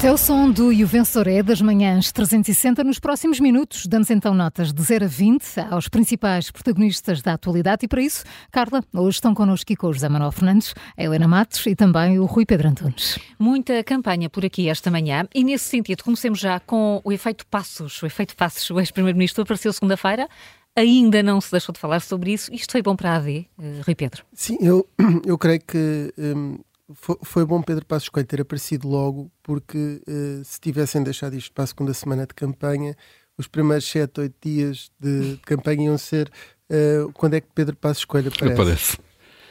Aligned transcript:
Este 0.00 0.08
é 0.08 0.12
o 0.12 0.16
som 0.16 0.50
do 0.50 0.72
E 0.72 0.82
o 0.82 0.86
Vencedor 0.86 1.28
é 1.28 1.42
das 1.42 1.60
manhãs 1.60 2.10
360. 2.10 2.82
Nos 2.82 2.98
próximos 2.98 3.38
minutos, 3.38 3.84
damos 3.86 4.10
então 4.10 4.32
notas 4.32 4.72
de 4.72 4.82
0 4.82 5.04
a 5.04 5.08
20 5.08 5.60
aos 5.70 5.88
principais 5.88 6.50
protagonistas 6.50 7.20
da 7.20 7.34
atualidade. 7.34 7.84
E 7.84 7.88
para 7.88 8.00
isso, 8.00 8.24
Carla, 8.50 8.82
hoje 8.94 9.16
estão 9.16 9.34
connosco 9.34 9.64
aqui 9.64 9.76
com 9.76 9.88
o 9.88 9.92
José 9.92 10.08
Manuel 10.08 10.32
Fernandes, 10.32 10.74
a 10.96 11.04
Helena 11.04 11.28
Matos 11.28 11.66
e 11.66 11.76
também 11.76 12.18
o 12.18 12.24
Rui 12.24 12.46
Pedro 12.46 12.68
Antunes. 12.68 13.18
Muita 13.38 13.84
campanha 13.84 14.30
por 14.30 14.42
aqui 14.42 14.70
esta 14.70 14.90
manhã 14.90 15.28
e, 15.34 15.44
nesse 15.44 15.66
sentido, 15.66 16.02
comecemos 16.02 16.38
já 16.38 16.58
com 16.60 17.02
o 17.04 17.12
efeito 17.12 17.46
Passos. 17.46 18.02
O 18.02 18.06
efeito 18.06 18.34
Passos, 18.34 18.70
o 18.70 18.80
ex-primeiro-ministro 18.80 19.42
apareceu 19.42 19.70
segunda-feira. 19.70 20.26
Ainda 20.74 21.22
não 21.22 21.42
se 21.42 21.50
deixou 21.50 21.74
de 21.74 21.78
falar 21.78 22.00
sobre 22.00 22.32
isso. 22.32 22.50
Isto 22.54 22.72
foi 22.72 22.80
bom 22.80 22.96
para 22.96 23.10
a 23.10 23.16
AD, 23.16 23.46
uh, 23.58 23.82
Rui 23.84 23.94
Pedro? 23.94 24.24
Sim, 24.32 24.56
eu, 24.62 24.88
eu 25.26 25.36
creio 25.36 25.60
que. 25.60 26.10
Um 26.16 26.56
foi, 26.94 27.16
foi, 27.22 27.44
bom 27.44 27.62
Pedro 27.62 27.84
Passos 27.84 28.08
Coelho 28.08 28.26
ter 28.26 28.40
aparecido 28.40 28.88
logo, 28.88 29.30
porque 29.42 30.02
uh, 30.06 30.44
se 30.44 30.60
tivessem 30.60 31.02
deixado 31.02 31.34
isto 31.34 31.52
para 31.52 31.64
a 31.64 31.66
segunda 31.66 31.94
semana 31.94 32.26
de 32.26 32.34
campanha, 32.34 32.96
os 33.36 33.46
primeiros 33.46 33.88
7, 33.88 34.20
8 34.20 34.34
dias 34.40 34.90
de, 34.98 35.36
de 35.36 35.42
campanha 35.46 35.86
iam 35.86 35.98
ser 35.98 36.30
uh, 36.70 37.12
quando 37.12 37.34
é 37.34 37.40
que 37.40 37.48
Pedro 37.54 37.76
Passos 37.76 38.04
Coelho 38.04 38.28
aparece. 38.28 38.60
aparece. 38.60 38.98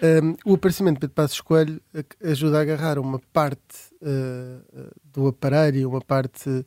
Um, 0.02 0.52
o 0.52 0.54
aparecimento 0.56 0.96
de 0.96 1.02
Pedro 1.02 1.16
Passos 1.16 1.42
Coelho 1.42 1.82
ajuda 2.24 2.60
a 2.60 2.62
agarrar 2.62 2.98
uma 2.98 3.20
parte 3.34 3.94
uh, 4.02 4.92
do 5.04 5.28
aparelho, 5.28 5.90
uma 5.90 6.02
parte 6.02 6.66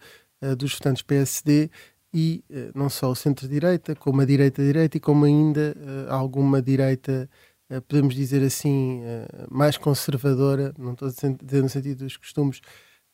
dos 0.58 0.74
votantes 0.74 1.02
PSD 1.02 1.70
e 2.12 2.44
não 2.74 2.90
só 2.90 3.12
o 3.12 3.14
centro-direita, 3.14 3.94
como 3.94 4.20
a 4.20 4.24
direita-direita 4.24 4.96
e 4.96 5.00
como 5.00 5.24
ainda 5.24 5.72
alguma 6.08 6.60
direita 6.60 7.30
podemos 7.88 8.14
dizer 8.14 8.42
assim, 8.42 9.00
eh, 9.02 9.26
mais 9.50 9.76
conservadora, 9.76 10.74
não 10.78 10.92
estou 10.92 11.08
a 11.08 11.10
dizer 11.10 11.62
no 11.62 11.68
sentido 11.68 12.04
dos 12.04 12.16
costumes, 12.16 12.60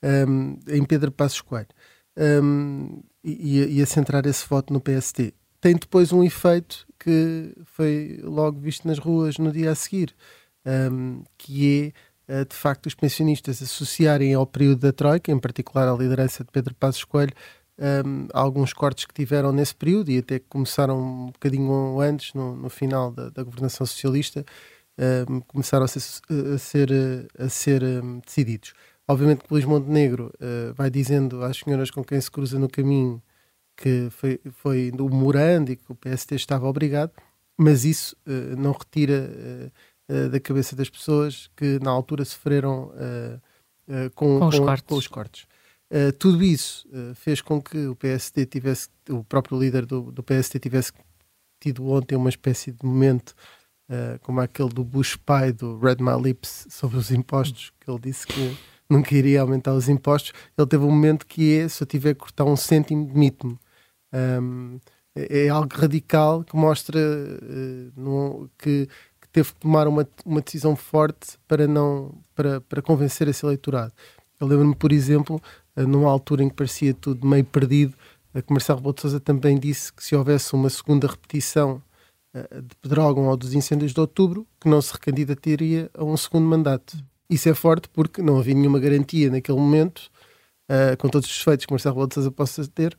um, 0.02 0.08
ehm, 0.08 0.58
em 0.68 0.84
Pedro 0.84 1.12
Passos 1.12 1.40
Coelho, 1.40 1.68
ehm, 2.16 3.00
e, 3.24 3.82
a 3.82 3.86
centrar 3.86 4.26
esse 4.26 4.46
voto 4.48 4.72
no 4.72 4.80
PST. 4.80 5.34
Tem 5.60 5.74
depois 5.74 6.12
um 6.12 6.22
efeito 6.24 6.86
que 6.98 7.52
foi 7.64 8.20
logo 8.22 8.60
visto 8.60 8.86
nas 8.86 8.98
ruas 8.98 9.38
no 9.38 9.52
dia 9.52 9.70
a 9.70 9.74
seguir, 9.74 10.14
ehm, 10.64 11.22
que 11.36 11.92
é, 12.28 12.40
eh, 12.40 12.44
de 12.44 12.54
facto, 12.54 12.86
os 12.86 12.94
pensionistas 12.94 13.62
associarem 13.62 14.34
ao 14.34 14.46
período 14.46 14.80
da 14.80 14.92
Troika, 14.92 15.32
em 15.32 15.38
particular 15.38 15.88
à 15.88 15.96
liderança 15.96 16.44
de 16.44 16.50
Pedro 16.50 16.74
Passos 16.74 17.04
Coelho, 17.04 17.32
um, 17.78 18.26
alguns 18.32 18.72
cortes 18.72 19.04
que 19.04 19.14
tiveram 19.14 19.52
nesse 19.52 19.74
período 19.74 20.10
e 20.10 20.18
até 20.18 20.38
que 20.38 20.46
começaram 20.48 20.98
um 20.98 21.26
bocadinho 21.26 22.00
antes, 22.00 22.34
no, 22.34 22.56
no 22.56 22.68
final 22.68 23.12
da, 23.12 23.30
da, 23.30 23.42
governação 23.42 23.86
socialista, 23.86 24.44
um, 25.28 25.40
começaram 25.40 25.84
a 25.84 25.88
ser, 25.88 26.00
a 26.54 26.58
ser, 26.58 26.90
a 27.38 27.48
ser 27.48 27.82
um, 27.82 28.18
decididos. 28.18 28.72
Obviamente 29.06 29.44
que 29.44 29.52
Luís 29.52 29.64
Montenegro 29.64 30.32
uh, 30.34 30.74
vai 30.74 30.90
dizendo 30.90 31.42
às 31.42 31.56
senhoras 31.56 31.90
com 31.90 32.04
quem 32.04 32.20
se 32.20 32.30
cruza 32.30 32.58
no 32.58 32.68
caminho 32.68 33.22
que 33.76 34.08
foi, 34.10 34.40
foi 34.50 34.90
do 34.90 35.08
Morando 35.08 35.70
e 35.70 35.76
que 35.76 35.90
o 35.90 35.94
PST 35.94 36.34
estava 36.34 36.66
obrigado, 36.66 37.12
mas 37.56 37.84
isso 37.84 38.16
uh, 38.26 38.56
não 38.56 38.72
retira 38.72 39.30
uh, 40.10 40.28
da 40.28 40.40
cabeça 40.40 40.74
das 40.74 40.90
pessoas 40.90 41.48
que 41.56 41.78
na 41.80 41.90
altura 41.90 42.24
sofreram 42.24 42.90
com, 44.14 44.38
com, 44.38 44.46
os 44.46 44.58
com, 44.58 44.76
com 44.86 44.94
os 44.94 45.06
cortes. 45.06 45.46
Uh, 45.90 46.12
tudo 46.12 46.44
isso 46.44 46.86
uh, 46.88 47.14
fez 47.14 47.40
com 47.40 47.62
que 47.62 47.86
o 47.86 47.96
PSD 47.96 48.44
tivesse, 48.44 48.88
o 49.08 49.24
próprio 49.24 49.58
líder 49.58 49.86
do, 49.86 50.12
do 50.12 50.22
PSD 50.22 50.58
tivesse 50.58 50.92
tido 51.58 51.88
ontem 51.88 52.14
uma 52.14 52.28
espécie 52.28 52.72
de 52.72 52.84
momento 52.84 53.34
uh, 53.88 54.18
como 54.20 54.40
aquele 54.40 54.68
do 54.68 54.84
Bush 54.84 55.16
pai 55.16 55.50
do 55.50 55.78
Red 55.78 55.96
My 56.00 56.20
Lips 56.22 56.66
sobre 56.68 56.98
os 56.98 57.10
impostos, 57.10 57.72
que 57.80 57.90
ele 57.90 58.00
disse 58.00 58.26
que 58.26 58.54
nunca 58.88 59.14
iria 59.14 59.40
aumentar 59.40 59.72
os 59.72 59.88
impostos. 59.88 60.34
Ele 60.58 60.66
teve 60.66 60.84
um 60.84 60.90
momento 60.90 61.26
que 61.26 61.58
é: 61.58 61.68
se 61.68 61.82
eu 61.82 61.86
tiver 61.86 62.12
que 62.12 62.20
cortar 62.20 62.44
um 62.44 62.56
cêntimo, 62.56 63.06
demite-me. 63.06 63.58
Um, 64.12 64.78
é, 65.14 65.46
é, 65.46 65.48
algo 65.48 65.74
radical 65.74 66.44
que 66.44 66.54
mostra 66.54 67.00
no, 67.96 68.48
que, 68.58 68.86
que, 69.20 69.28
teve 69.32 69.52
que 69.52 69.60
tomar 69.60 69.88
uma, 69.88 70.06
uma 70.24 70.40
decisão 70.40 70.76
forte 70.76 71.38
para, 71.48 71.66
não, 71.66 72.14
para, 72.34 72.60
para 72.60 72.82
convencer 72.82 73.26
esse 73.26 73.44
eleitorado. 73.44 73.92
Eu 74.40 74.46
lembro-me, 74.46 74.74
por 74.74 74.92
exemplo, 74.92 75.40
eh, 75.67 75.67
numa 75.86 76.10
altura 76.10 76.42
em 76.42 76.48
que 76.48 76.54
parecia 76.54 76.94
tudo 76.94 77.26
meio 77.26 77.44
perdido, 77.44 77.94
a 78.34 78.52
Marcelo 78.52 78.78
Rebelo 78.78 78.94
de 78.94 79.00
Sousa 79.00 79.20
também 79.20 79.58
disse 79.58 79.92
que 79.92 80.04
se 80.04 80.14
houvesse 80.14 80.52
uma 80.54 80.70
segunda 80.70 81.06
repetição 81.06 81.82
uh, 82.34 82.62
de 82.62 82.74
Pedrógão 82.80 83.26
ou 83.26 83.36
dos 83.36 83.54
incêndios 83.54 83.92
de 83.92 84.00
outubro, 84.00 84.46
que 84.60 84.68
não 84.68 84.80
se 84.80 84.92
recandidataria 84.92 85.90
a 85.94 86.04
um 86.04 86.16
segundo 86.16 86.46
mandato. 86.46 86.96
Isso 87.30 87.48
é 87.48 87.54
forte 87.54 87.88
porque 87.88 88.22
não 88.22 88.38
havia 88.38 88.54
nenhuma 88.54 88.78
garantia 88.78 89.30
naquele 89.30 89.58
momento, 89.58 90.10
uh, 90.70 90.96
com 90.98 91.08
todos 91.08 91.28
os 91.28 91.36
defeitos 91.36 91.66
que 91.66 91.72
Marcelo 91.72 91.94
Rebelo 91.94 92.08
de 92.08 92.14
Sousa 92.14 92.30
possa 92.30 92.66
ter, 92.68 92.96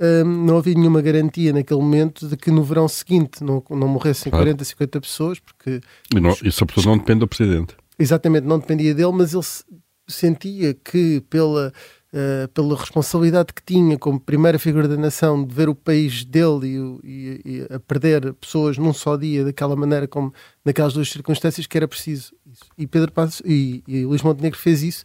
uh, 0.00 0.24
não 0.24 0.58
havia 0.58 0.74
nenhuma 0.74 1.00
garantia 1.00 1.52
naquele 1.52 1.80
momento 1.80 2.28
de 2.28 2.36
que 2.36 2.50
no 2.50 2.62
verão 2.62 2.88
seguinte 2.88 3.42
não, 3.42 3.62
não 3.70 3.88
morressem 3.88 4.30
claro. 4.30 4.46
40, 4.46 4.64
50 4.64 5.00
pessoas, 5.00 5.38
porque... 5.38 5.80
E, 6.14 6.20
não, 6.20 6.36
e 6.42 6.50
sobretudo 6.50 6.88
não 6.88 6.98
depende 6.98 7.20
do 7.20 7.28
Presidente. 7.28 7.76
Exatamente, 7.98 8.46
não 8.46 8.58
dependia 8.58 8.92
dele, 8.92 9.12
mas 9.12 9.32
ele 9.32 9.44
sentia 10.08 10.74
que 10.74 11.20
pela 11.30 11.72
uh, 12.14 12.48
pela 12.48 12.76
responsabilidade 12.76 13.52
que 13.52 13.62
tinha 13.62 13.98
como 13.98 14.20
primeira 14.20 14.58
figura 14.58 14.86
da 14.86 14.96
nação 14.96 15.44
de 15.44 15.52
ver 15.52 15.68
o 15.68 15.74
país 15.74 16.24
dele 16.24 17.00
e, 17.02 17.08
e, 17.08 17.40
e, 17.44 17.74
a 17.74 17.80
perder 17.80 18.32
pessoas 18.34 18.78
num 18.78 18.92
só 18.92 19.16
dia 19.16 19.44
daquela 19.44 19.74
maneira 19.74 20.06
como 20.06 20.32
naquelas 20.64 20.94
duas 20.94 21.10
circunstâncias 21.10 21.66
que 21.66 21.76
era 21.76 21.88
preciso 21.88 22.32
isso. 22.50 22.64
E 22.78 22.86
Pedro 22.86 23.10
Passos 23.10 23.42
e, 23.44 23.82
e 23.86 24.04
Luís 24.04 24.22
Montenegro 24.22 24.58
fez 24.58 24.82
isso 24.82 25.04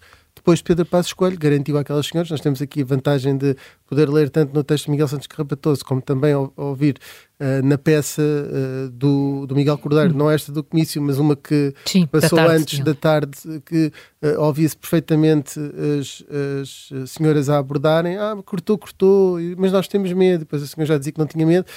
depois 0.49 0.59
de 0.59 0.63
Pedro 0.63 0.85
Passos 0.87 1.13
Coelho 1.13 1.37
garantiu 1.37 1.77
àquelas 1.77 2.07
senhoras, 2.07 2.31
nós 2.31 2.41
temos 2.41 2.59
aqui 2.59 2.81
a 2.81 2.85
vantagem 2.85 3.37
de 3.37 3.55
poder 3.85 4.09
ler 4.09 4.31
tanto 4.31 4.51
no 4.51 4.63
texto 4.63 4.85
de 4.85 4.91
Miguel 4.91 5.07
Santos 5.07 5.27
Carrapatoso 5.27 5.85
como 5.85 6.01
também 6.01 6.33
ouvir 6.55 6.97
uh, 7.39 7.63
na 7.63 7.77
peça 7.77 8.23
uh, 8.23 8.89
do, 8.89 9.45
do 9.45 9.55
Miguel 9.55 9.77
Cordeiro, 9.77 10.11
hum. 10.11 10.17
não 10.17 10.31
esta 10.31 10.51
do 10.51 10.63
comício, 10.63 10.99
mas 11.03 11.19
uma 11.19 11.35
que 11.35 11.71
Sim, 11.85 12.07
passou 12.07 12.37
da 12.37 12.45
tarde, 12.45 12.61
antes 12.61 12.79
da 12.79 12.95
tarde, 12.95 13.61
que 13.63 13.91
uh, 14.23 14.41
ouvia-se 14.41 14.75
perfeitamente 14.75 15.59
as, 15.99 16.23
as, 16.59 17.11
senhoras 17.11 17.47
a 17.47 17.59
abordarem, 17.59 18.17
ah, 18.17 18.35
cortou, 18.43 18.75
cortou, 18.75 19.37
mas 19.55 19.71
nós 19.71 19.87
temos 19.87 20.11
medo, 20.13 20.39
depois 20.39 20.63
a 20.63 20.65
senhora 20.65 20.87
já 20.87 20.97
dizia 20.97 21.13
que 21.13 21.19
não 21.19 21.27
tinha 21.27 21.45
medo, 21.45 21.67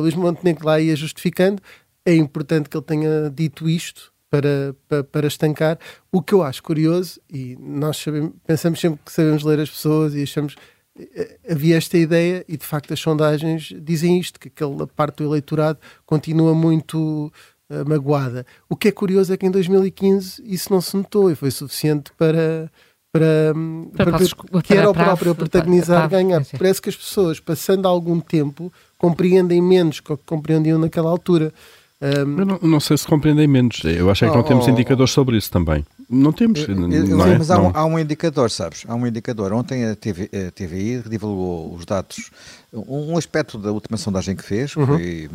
Luís 0.00 0.16
Montenegro 0.16 0.66
lá 0.66 0.80
ia 0.80 0.96
justificando, 0.96 1.62
é 2.04 2.16
importante 2.16 2.68
que 2.68 2.76
ele 2.76 2.84
tenha 2.84 3.30
dito 3.32 3.68
isto, 3.68 4.12
para, 4.30 4.74
para, 4.88 5.04
para, 5.04 5.26
estancar. 5.26 5.78
O 6.12 6.22
que 6.22 6.34
eu 6.34 6.42
acho 6.42 6.62
curioso, 6.62 7.20
e 7.30 7.56
nós 7.60 7.96
sabemos, 7.96 8.32
pensamos 8.46 8.80
sempre 8.80 9.00
que 9.04 9.12
sabemos 9.12 9.42
ler 9.42 9.60
as 9.60 9.70
pessoas 9.70 10.14
e 10.14 10.22
achamos. 10.22 10.56
Eh, 10.98 11.38
havia 11.50 11.76
esta 11.76 11.96
ideia, 11.96 12.44
e 12.48 12.56
de 12.56 12.64
facto 12.64 12.92
as 12.92 13.00
sondagens 13.00 13.72
dizem 13.80 14.18
isto: 14.18 14.38
que 14.38 14.48
aquela 14.48 14.86
parte 14.86 15.16
do 15.16 15.24
eleitorado 15.24 15.78
continua 16.04 16.54
muito 16.54 17.32
uh, 17.70 17.88
magoada. 17.88 18.44
O 18.68 18.76
que 18.76 18.88
é 18.88 18.92
curioso 18.92 19.32
é 19.32 19.36
que 19.36 19.46
em 19.46 19.50
2015 19.50 20.42
isso 20.44 20.72
não 20.72 20.80
se 20.80 20.96
notou 20.96 21.30
e 21.30 21.34
foi 21.34 21.50
suficiente 21.50 22.12
para. 22.16 22.70
Para, 23.10 23.54
para, 23.96 24.18
para 24.18 24.62
que 24.62 24.74
era 24.74 24.90
o 24.90 24.92
próprio 24.92 25.32
a 25.32 25.34
protagonizar 25.34 26.06
ganhar. 26.10 26.44
Parece 26.58 26.80
que 26.80 26.90
as 26.90 26.94
pessoas, 26.94 27.40
passando 27.40 27.88
algum 27.88 28.20
tempo, 28.20 28.70
compreendem 28.98 29.62
menos 29.62 29.98
que 29.98 30.14
compreendiam 30.18 30.78
naquela 30.78 31.08
altura. 31.08 31.52
Um... 32.00 32.24
Não, 32.26 32.58
não, 32.62 32.80
sei 32.80 32.96
se 32.96 33.06
compreendem 33.06 33.48
menos. 33.48 33.82
Eu 33.84 34.08
acho 34.10 34.24
é 34.24 34.28
que 34.28 34.34
não 34.34 34.42
oh, 34.42 34.46
temos 34.46 34.66
oh, 34.66 34.70
indicadores 34.70 35.12
sobre 35.12 35.36
isso 35.36 35.50
também. 35.50 35.84
Não 36.08 36.32
temos. 36.32 36.60
Eu, 36.60 36.76
não 36.76 36.90
eu, 36.90 37.22
é? 37.26 37.38
mas 37.38 37.50
há 37.50 37.60
um, 37.60 37.70
há 37.74 37.84
um, 37.84 37.98
indicador, 37.98 38.50
sabes? 38.50 38.84
Há 38.86 38.94
um 38.94 39.06
indicador. 39.06 39.52
Ontem 39.52 39.84
a, 39.84 39.96
TV, 39.96 40.30
a 40.32 40.50
TVI 40.52 41.02
divulgou 41.08 41.74
os 41.74 41.84
dados. 41.84 42.30
Um, 42.72 43.12
um 43.12 43.18
aspecto 43.18 43.58
da 43.58 43.72
última 43.72 43.96
sondagem 43.96 44.36
que 44.36 44.44
fez 44.44 44.76
uhum. 44.76 44.86
foi, 44.86 45.30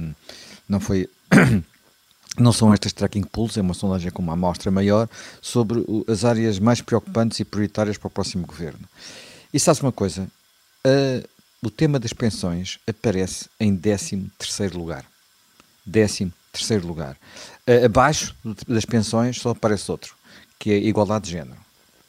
não 0.67 0.79
foi. 0.79 1.09
Não 2.35 2.51
são 2.51 2.73
estas 2.73 2.91
tracking 2.91 3.21
pools, 3.21 3.57
é 3.57 3.61
uma 3.61 3.75
sondagem 3.75 4.09
com 4.09 4.19
uma 4.19 4.33
amostra 4.33 4.71
maior 4.71 5.07
sobre 5.39 5.85
as 6.07 6.25
áreas 6.25 6.57
mais 6.57 6.81
preocupantes 6.81 7.39
e 7.39 7.45
prioritárias 7.45 7.95
para 7.95 8.07
o 8.07 8.09
próximo 8.09 8.47
governo. 8.47 8.79
E 9.53 9.59
sabes 9.59 9.81
uma 9.81 9.91
coisa? 9.91 10.27
Uh, 10.83 11.23
o 11.61 11.69
tema 11.69 11.99
das 11.99 12.11
pensões 12.11 12.79
aparece 12.87 13.45
em 13.59 13.77
13 13.77 14.31
terceiro 14.39 14.79
lugar. 14.79 15.05
13 15.85 16.33
terceiro 16.53 16.87
lugar. 16.87 17.17
Uh, 17.67 17.85
abaixo 17.85 18.35
das 18.67 18.85
pensões 18.85 19.37
só 19.37 19.49
aparece 19.49 19.91
outro, 19.91 20.15
que 20.57 20.71
é 20.71 20.75
a 20.75 20.77
igualdade 20.77 21.25
de 21.25 21.31
género. 21.31 21.57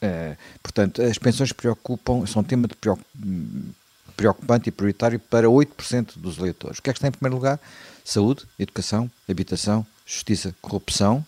Uh, 0.01 0.37
portanto, 0.61 1.01
as 1.01 1.17
pensões 1.17 1.51
preocupam, 1.51 2.25
são 2.27 2.43
tema 2.43 2.67
de 2.67 2.75
preocupante 4.15 4.69
e 4.69 4.71
prioritário 4.71 5.19
para 5.19 5.47
8% 5.47 6.17
dos 6.17 6.37
eleitores. 6.37 6.77
O 6.77 6.81
que 6.81 6.89
é 6.89 6.93
que 6.93 6.99
está 6.99 7.07
em 7.07 7.11
primeiro 7.11 7.35
lugar? 7.35 7.59
Saúde, 8.03 8.45
educação, 8.59 9.09
habitação, 9.27 9.85
justiça, 10.05 10.55
corrupção 10.61 11.25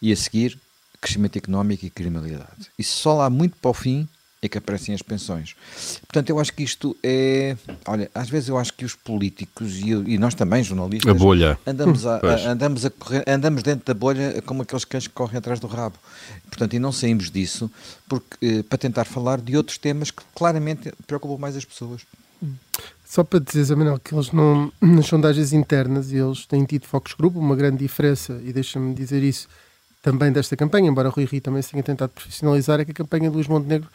e 0.00 0.12
a 0.12 0.16
seguir 0.16 0.58
crescimento 1.00 1.36
económico 1.36 1.84
e 1.84 1.90
criminalidade. 1.90 2.70
E 2.78 2.84
só 2.84 3.14
lá 3.14 3.28
muito 3.28 3.56
para 3.56 3.70
o 3.70 3.74
fim 3.74 4.08
é 4.42 4.48
que 4.48 4.58
aparecem 4.58 4.94
as 4.94 5.02
pensões. 5.02 5.54
Portanto, 6.00 6.30
eu 6.30 6.38
acho 6.38 6.52
que 6.52 6.62
isto 6.62 6.96
é. 7.02 7.56
Olha, 7.86 8.10
às 8.14 8.28
vezes 8.28 8.48
eu 8.48 8.58
acho 8.58 8.72
que 8.72 8.84
os 8.84 8.94
políticos 8.94 9.78
e, 9.78 9.90
eu, 9.90 10.06
e 10.06 10.18
nós 10.18 10.34
também, 10.34 10.62
jornalistas, 10.62 11.10
a 11.10 11.14
bolha. 11.14 11.58
Andamos, 11.66 12.06
a, 12.06 12.16
a, 12.22 12.50
andamos, 12.50 12.84
a 12.84 12.90
correr, 12.90 13.24
andamos 13.26 13.62
dentro 13.62 13.86
da 13.86 13.94
bolha 13.94 14.42
como 14.42 14.62
aqueles 14.62 14.84
cães 14.84 15.06
que 15.06 15.14
correm 15.14 15.38
atrás 15.38 15.58
do 15.58 15.66
rabo. 15.66 15.96
Portanto, 16.48 16.74
e 16.74 16.78
não 16.78 16.92
saímos 16.92 17.30
disso 17.30 17.70
porque, 18.08 18.36
eh, 18.42 18.62
para 18.62 18.78
tentar 18.78 19.04
falar 19.04 19.40
de 19.40 19.56
outros 19.56 19.78
temas 19.78 20.10
que 20.10 20.22
claramente 20.34 20.92
preocupam 21.06 21.38
mais 21.38 21.56
as 21.56 21.64
pessoas. 21.64 22.02
Só 23.04 23.24
para 23.24 23.38
dizer, 23.38 23.74
Manuel, 23.76 23.98
que 23.98 24.14
eles 24.14 24.32
não, 24.32 24.70
nas 24.80 25.06
sondagens 25.06 25.52
internas, 25.52 26.12
eles 26.12 26.44
têm 26.44 26.64
tido 26.64 26.86
focos 26.86 27.14
grupo, 27.14 27.38
uma 27.38 27.56
grande 27.56 27.78
diferença, 27.78 28.40
e 28.44 28.52
deixa-me 28.52 28.94
dizer 28.94 29.22
isso 29.22 29.48
também 30.02 30.30
desta 30.30 30.56
campanha, 30.56 30.88
embora 30.88 31.08
o 31.08 31.10
Rui 31.10 31.24
Rio 31.24 31.40
também 31.40 31.62
se 31.62 31.70
tenha 31.70 31.82
tentado 31.82 32.10
profissionalizar, 32.10 32.80
é 32.80 32.84
que 32.84 32.90
a 32.90 32.94
campanha 32.94 33.28
de 33.28 33.34
Luís 33.34 33.48
Montenegro 33.48 33.88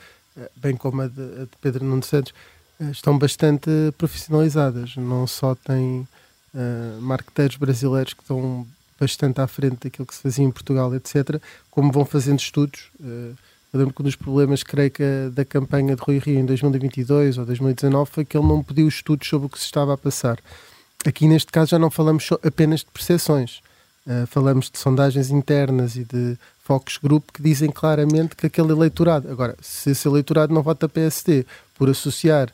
bem 0.56 0.76
como 0.76 1.02
a 1.02 1.08
de, 1.08 1.22
a 1.22 1.44
de 1.44 1.58
Pedro 1.62 1.86
Nuno 1.86 2.04
Santos, 2.04 2.34
eh, 2.80 2.92
estão 2.92 3.18
bastante 3.18 3.70
profissionalizadas. 3.98 4.96
Não 4.96 5.28
só 5.28 5.56
têm 5.56 6.08
uh, 6.54 7.02
marqueteiros 7.02 7.58
brasileiros 7.58 8.14
que 8.14 8.22
estão 8.22 8.66
bastante 9.00 9.42
à 9.42 9.48
frente 9.48 9.80
daquilo 9.84 10.06
que 10.06 10.16
se 10.16 10.22
fazia 10.22 10.46
em 10.46 10.52
Portugal, 10.52 10.94
etc., 10.96 11.42
como 11.70 11.92
vão 11.92 12.06
fazendo 12.06 12.40
estudos. 12.40 12.90
Uh, 13.00 13.36
eu 13.74 13.80
lembro 13.80 13.94
que 13.94 14.02
um 14.02 14.06
dos 14.06 14.16
problemas, 14.16 14.64
creio 14.64 14.92
que, 14.92 15.04
da 15.32 15.46
campanha 15.46 15.96
de 15.96 16.02
Rui 16.02 16.20
Rio 16.20 16.40
em 16.40 16.46
2022 16.46 17.38
ou 17.38 17.46
2019 17.46 18.12
foi 18.12 18.26
que 18.26 18.38
ele 18.38 18.48
não 18.48 18.62
pediu 18.62 18.88
estudos 18.88 19.28
sobre 19.28 19.46
o 19.46 19.50
que 19.50 19.58
se 19.58 19.66
estava 19.66 19.94
a 19.94 19.98
passar. 19.98 20.40
Aqui, 21.06 21.28
neste 21.28 21.52
caso, 21.52 21.72
já 21.72 21.80
não 21.80 21.90
falamos 21.90 22.30
apenas 22.44 22.82
de 22.82 22.88
percepções. 22.88 23.62
Uh, 24.06 24.26
falamos 24.26 24.70
de 24.70 24.80
sondagens 24.80 25.30
internas 25.30 25.96
e 25.96 26.04
de 26.04 26.36
focos 26.64 26.98
grupo 26.98 27.32
que 27.32 27.42
dizem 27.42 27.70
claramente 27.70 28.36
que 28.36 28.48
aquele 28.48 28.72
eleitorado, 28.72 29.30
agora, 29.30 29.56
se 29.62 29.92
esse 29.92 30.08
eleitorado 30.08 30.54
não 30.54 30.64
vota 30.64 30.90
PSD 30.90 31.46
por 31.76 31.90
associar 31.90 32.50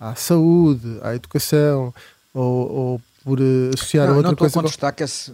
à 0.00 0.14
saúde, 0.14 0.98
à 1.02 1.14
educação 1.14 1.94
ou, 2.34 2.72
ou 2.72 3.02
por 3.24 3.38
uh, 3.40 3.70
associar 3.74 4.06
não, 4.06 4.14
a 4.14 4.16
outra 4.16 4.32
não 4.32 4.36
coisa. 4.36 4.60
Não 4.60 4.68
estou 4.68 4.88
a 4.88 4.92
que 4.92 5.04
esse, 5.04 5.32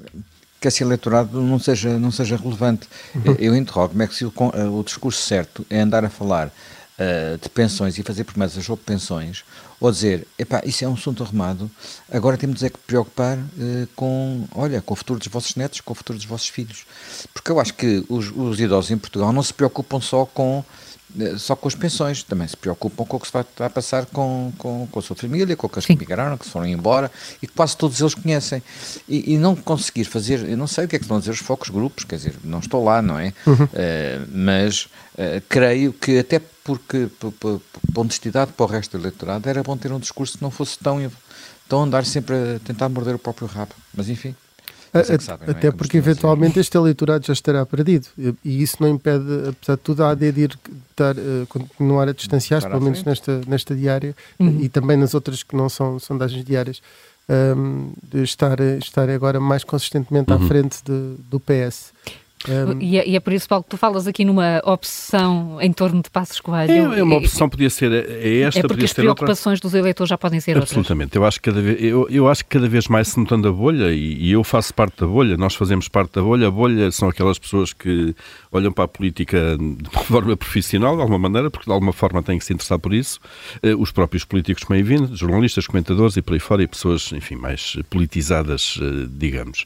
que 0.60 0.68
esse 0.68 0.82
eleitorado 0.82 1.40
não 1.40 1.58
seja, 1.58 1.98
não 1.98 2.10
seja 2.10 2.36
relevante. 2.36 2.88
Uhum. 3.14 3.36
Eu 3.38 3.54
interrogo-me 3.54 4.04
é 4.04 4.06
que 4.06 4.14
se 4.14 4.24
o, 4.24 4.32
o 4.78 4.82
discurso 4.82 5.22
certo 5.22 5.64
é 5.70 5.80
andar 5.80 6.04
a 6.04 6.10
falar 6.10 6.50
uh, 6.98 7.38
de 7.38 7.48
pensões 7.48 7.98
e 7.98 8.02
fazer 8.02 8.24
promessas 8.24 8.64
sobre 8.64 8.84
pensões, 8.84 9.44
ou 9.80 9.90
dizer, 9.90 10.26
epá, 10.38 10.62
isso 10.64 10.84
é 10.84 10.88
um 10.88 10.94
assunto 10.94 11.22
arrumado, 11.22 11.70
agora 12.10 12.36
temos 12.36 12.62
é 12.62 12.70
que 12.70 12.78
preocupar 12.78 13.38
uh, 13.38 13.88
com, 13.94 14.46
olha, 14.54 14.80
com 14.80 14.94
o 14.94 14.96
futuro 14.96 15.18
dos 15.18 15.28
vossos 15.28 15.54
netos, 15.56 15.80
com 15.80 15.92
o 15.92 15.96
futuro 15.96 16.18
dos 16.18 16.26
vossos 16.26 16.48
filhos. 16.48 16.86
Porque 17.32 17.50
eu 17.50 17.60
acho 17.60 17.74
que 17.74 18.04
os, 18.08 18.30
os 18.34 18.60
idosos 18.60 18.90
em 18.90 18.98
Portugal 18.98 19.32
não 19.32 19.42
se 19.42 19.52
preocupam 19.52 20.00
só 20.00 20.24
com 20.24 20.64
eh, 21.18 21.38
só 21.38 21.54
com 21.54 21.68
as 21.68 21.74
pensões, 21.74 22.22
também 22.22 22.46
se 22.48 22.56
preocupam 22.56 23.04
com 23.04 23.16
o 23.16 23.20
que 23.20 23.26
se 23.26 23.32
vai 23.32 23.44
a 23.60 23.70
passar 23.70 24.06
com, 24.06 24.52
com, 24.58 24.88
com 24.90 24.98
a 24.98 25.02
sua 25.02 25.14
família, 25.14 25.56
com 25.56 25.66
aqueles 25.66 25.86
que 25.86 25.96
migraram, 25.96 26.36
que 26.36 26.48
foram 26.48 26.66
embora 26.66 27.10
e 27.40 27.46
que 27.46 27.52
quase 27.52 27.76
todos 27.76 28.00
eles 28.00 28.14
conhecem. 28.14 28.62
E, 29.08 29.34
e, 29.34 29.38
não 29.38 29.54
conseguir 29.54 30.04
fazer, 30.04 30.48
eu 30.48 30.56
não 30.56 30.66
sei 30.66 30.84
o 30.84 30.88
que 30.88 30.96
é 30.96 30.98
que 30.98 31.12
a 31.12 31.18
dizer 31.18 31.30
os 31.30 31.38
focos 31.38 31.70
grupos, 31.70 32.04
quer 32.04 32.16
dizer, 32.16 32.34
não 32.42 32.58
estou 32.58 32.82
lá, 32.82 33.00
não 33.00 33.18
é? 33.18 33.32
Uhum. 33.46 33.64
Uh, 33.64 34.28
mas 34.32 34.84
uh, 35.14 35.42
creio 35.48 35.92
que 35.92 36.18
até 36.18 36.40
porque, 36.64 37.08
por, 37.20 37.60
honestidade 37.94 38.52
para 38.52 38.64
o 38.64 38.66
resto 38.66 38.96
do 38.96 39.02
eleitorado, 39.02 39.48
era 39.48 39.62
bom 39.62 39.76
ter 39.76 39.92
um 39.92 39.98
discurso 39.98 40.38
que 40.38 40.42
não 40.42 40.50
fosse 40.50 40.78
tão, 40.78 40.98
tão 41.68 41.82
andar 41.82 42.04
sempre 42.06 42.34
a 42.56 42.58
tentar 42.58 42.88
morder 42.88 43.14
o 43.14 43.18
próprio 43.18 43.46
rabo. 43.46 43.74
Mas 43.94 44.08
enfim. 44.08 44.34
É 44.94 45.18
sabem, 45.18 45.50
Até 45.50 45.66
é? 45.66 45.70
porque 45.72 45.96
eventualmente 45.96 46.60
este 46.60 46.76
eleitorado 46.76 47.26
já 47.26 47.32
estará 47.32 47.66
perdido 47.66 48.06
e 48.44 48.62
isso 48.62 48.76
não 48.78 48.88
impede, 48.88 49.48
apesar 49.48 49.74
de 49.74 49.80
tudo, 49.80 50.04
a 50.04 50.10
AD 50.10 50.30
de 50.30 50.40
ir 50.42 50.58
dar, 50.96 51.16
uh, 51.16 51.46
continuar 51.48 52.08
a 52.08 52.12
distanciar-se, 52.12 52.68
pelo 52.68 52.80
menos 52.80 53.02
nesta, 53.02 53.40
nesta 53.44 53.74
diária 53.74 54.14
uhum. 54.38 54.60
e 54.60 54.68
também 54.68 54.96
nas 54.96 55.12
outras 55.12 55.42
que 55.42 55.56
não 55.56 55.68
são 55.68 55.98
sondagens 55.98 56.44
diárias, 56.44 56.80
um, 57.28 57.34
ehm, 57.34 57.92
de 58.04 58.22
estar, 58.22 58.60
estar 58.60 59.10
agora 59.10 59.40
mais 59.40 59.64
consistentemente 59.64 60.30
uhum. 60.30 60.44
à 60.44 60.46
frente 60.46 60.78
de, 60.84 61.16
do 61.28 61.40
PS. 61.40 61.92
Um, 62.48 62.80
e, 62.80 62.98
é, 62.98 63.08
e, 63.08 63.16
é, 63.16 63.20
por 63.20 63.32
isso, 63.32 63.48
Paulo, 63.48 63.64
que 63.64 63.70
tu 63.70 63.76
falas 63.76 64.06
aqui 64.06 64.24
numa 64.24 64.60
obsessão 64.64 65.58
em 65.60 65.72
torno 65.72 66.02
de 66.02 66.10
Passos 66.10 66.40
Coelho. 66.40 66.70
É, 66.70 66.98
é 67.00 67.02
uma 67.02 67.16
obsessão, 67.16 67.48
podia 67.48 67.70
ser 67.70 67.92
é 67.92 68.40
esta, 68.40 68.60
É 68.60 68.62
porque 68.62 68.84
as 68.84 68.92
preocupações 68.92 69.56
outra. 69.58 69.68
dos 69.68 69.74
eleitores 69.74 70.08
já 70.08 70.18
podem 70.18 70.40
ser 70.40 70.58
Absolutamente. 70.58 71.16
Eu 71.16 71.24
acho, 71.24 71.40
que 71.40 71.50
cada 71.50 71.62
vez, 71.62 71.82
eu, 71.82 72.06
eu 72.10 72.28
acho 72.28 72.44
que 72.44 72.50
cada 72.50 72.68
vez 72.68 72.86
mais 72.88 73.08
se 73.08 73.18
notando 73.18 73.48
a 73.48 73.52
bolha, 73.52 73.92
e, 73.92 74.26
e, 74.26 74.32
eu 74.32 74.44
faço 74.44 74.74
parte 74.74 75.00
da 75.00 75.06
bolha, 75.06 75.36
nós 75.36 75.54
fazemos 75.54 75.88
parte 75.88 76.14
da 76.14 76.22
bolha. 76.22 76.48
A 76.48 76.50
bolha 76.50 76.90
são 76.90 77.08
aquelas 77.08 77.38
pessoas 77.38 77.72
que 77.72 78.14
olham 78.52 78.72
para 78.72 78.84
a 78.84 78.88
política 78.88 79.56
de 79.58 79.88
uma 79.92 80.02
forma 80.04 80.36
profissional, 80.36 80.96
de 80.96 81.00
alguma 81.00 81.18
maneira, 81.18 81.50
porque 81.50 81.66
de 81.66 81.72
alguma 81.72 81.92
forma 81.92 82.22
têm 82.22 82.38
que 82.38 82.44
se 82.44 82.52
interessar 82.52 82.78
por 82.78 82.92
isso. 82.92 83.20
Eh, 83.62 83.74
os 83.74 83.90
próprios 83.90 84.24
políticos 84.24 84.64
meio 84.68 84.84
vindo, 84.84 85.16
jornalistas, 85.16 85.66
comentadores 85.66 86.16
e 86.16 86.22
por 86.22 86.34
aí 86.34 86.40
fora, 86.40 86.62
e 86.62 86.66
pessoas, 86.66 87.10
enfim, 87.12 87.36
mais 87.36 87.76
politizadas, 87.88 88.78
eh, 88.80 89.06
digamos. 89.10 89.64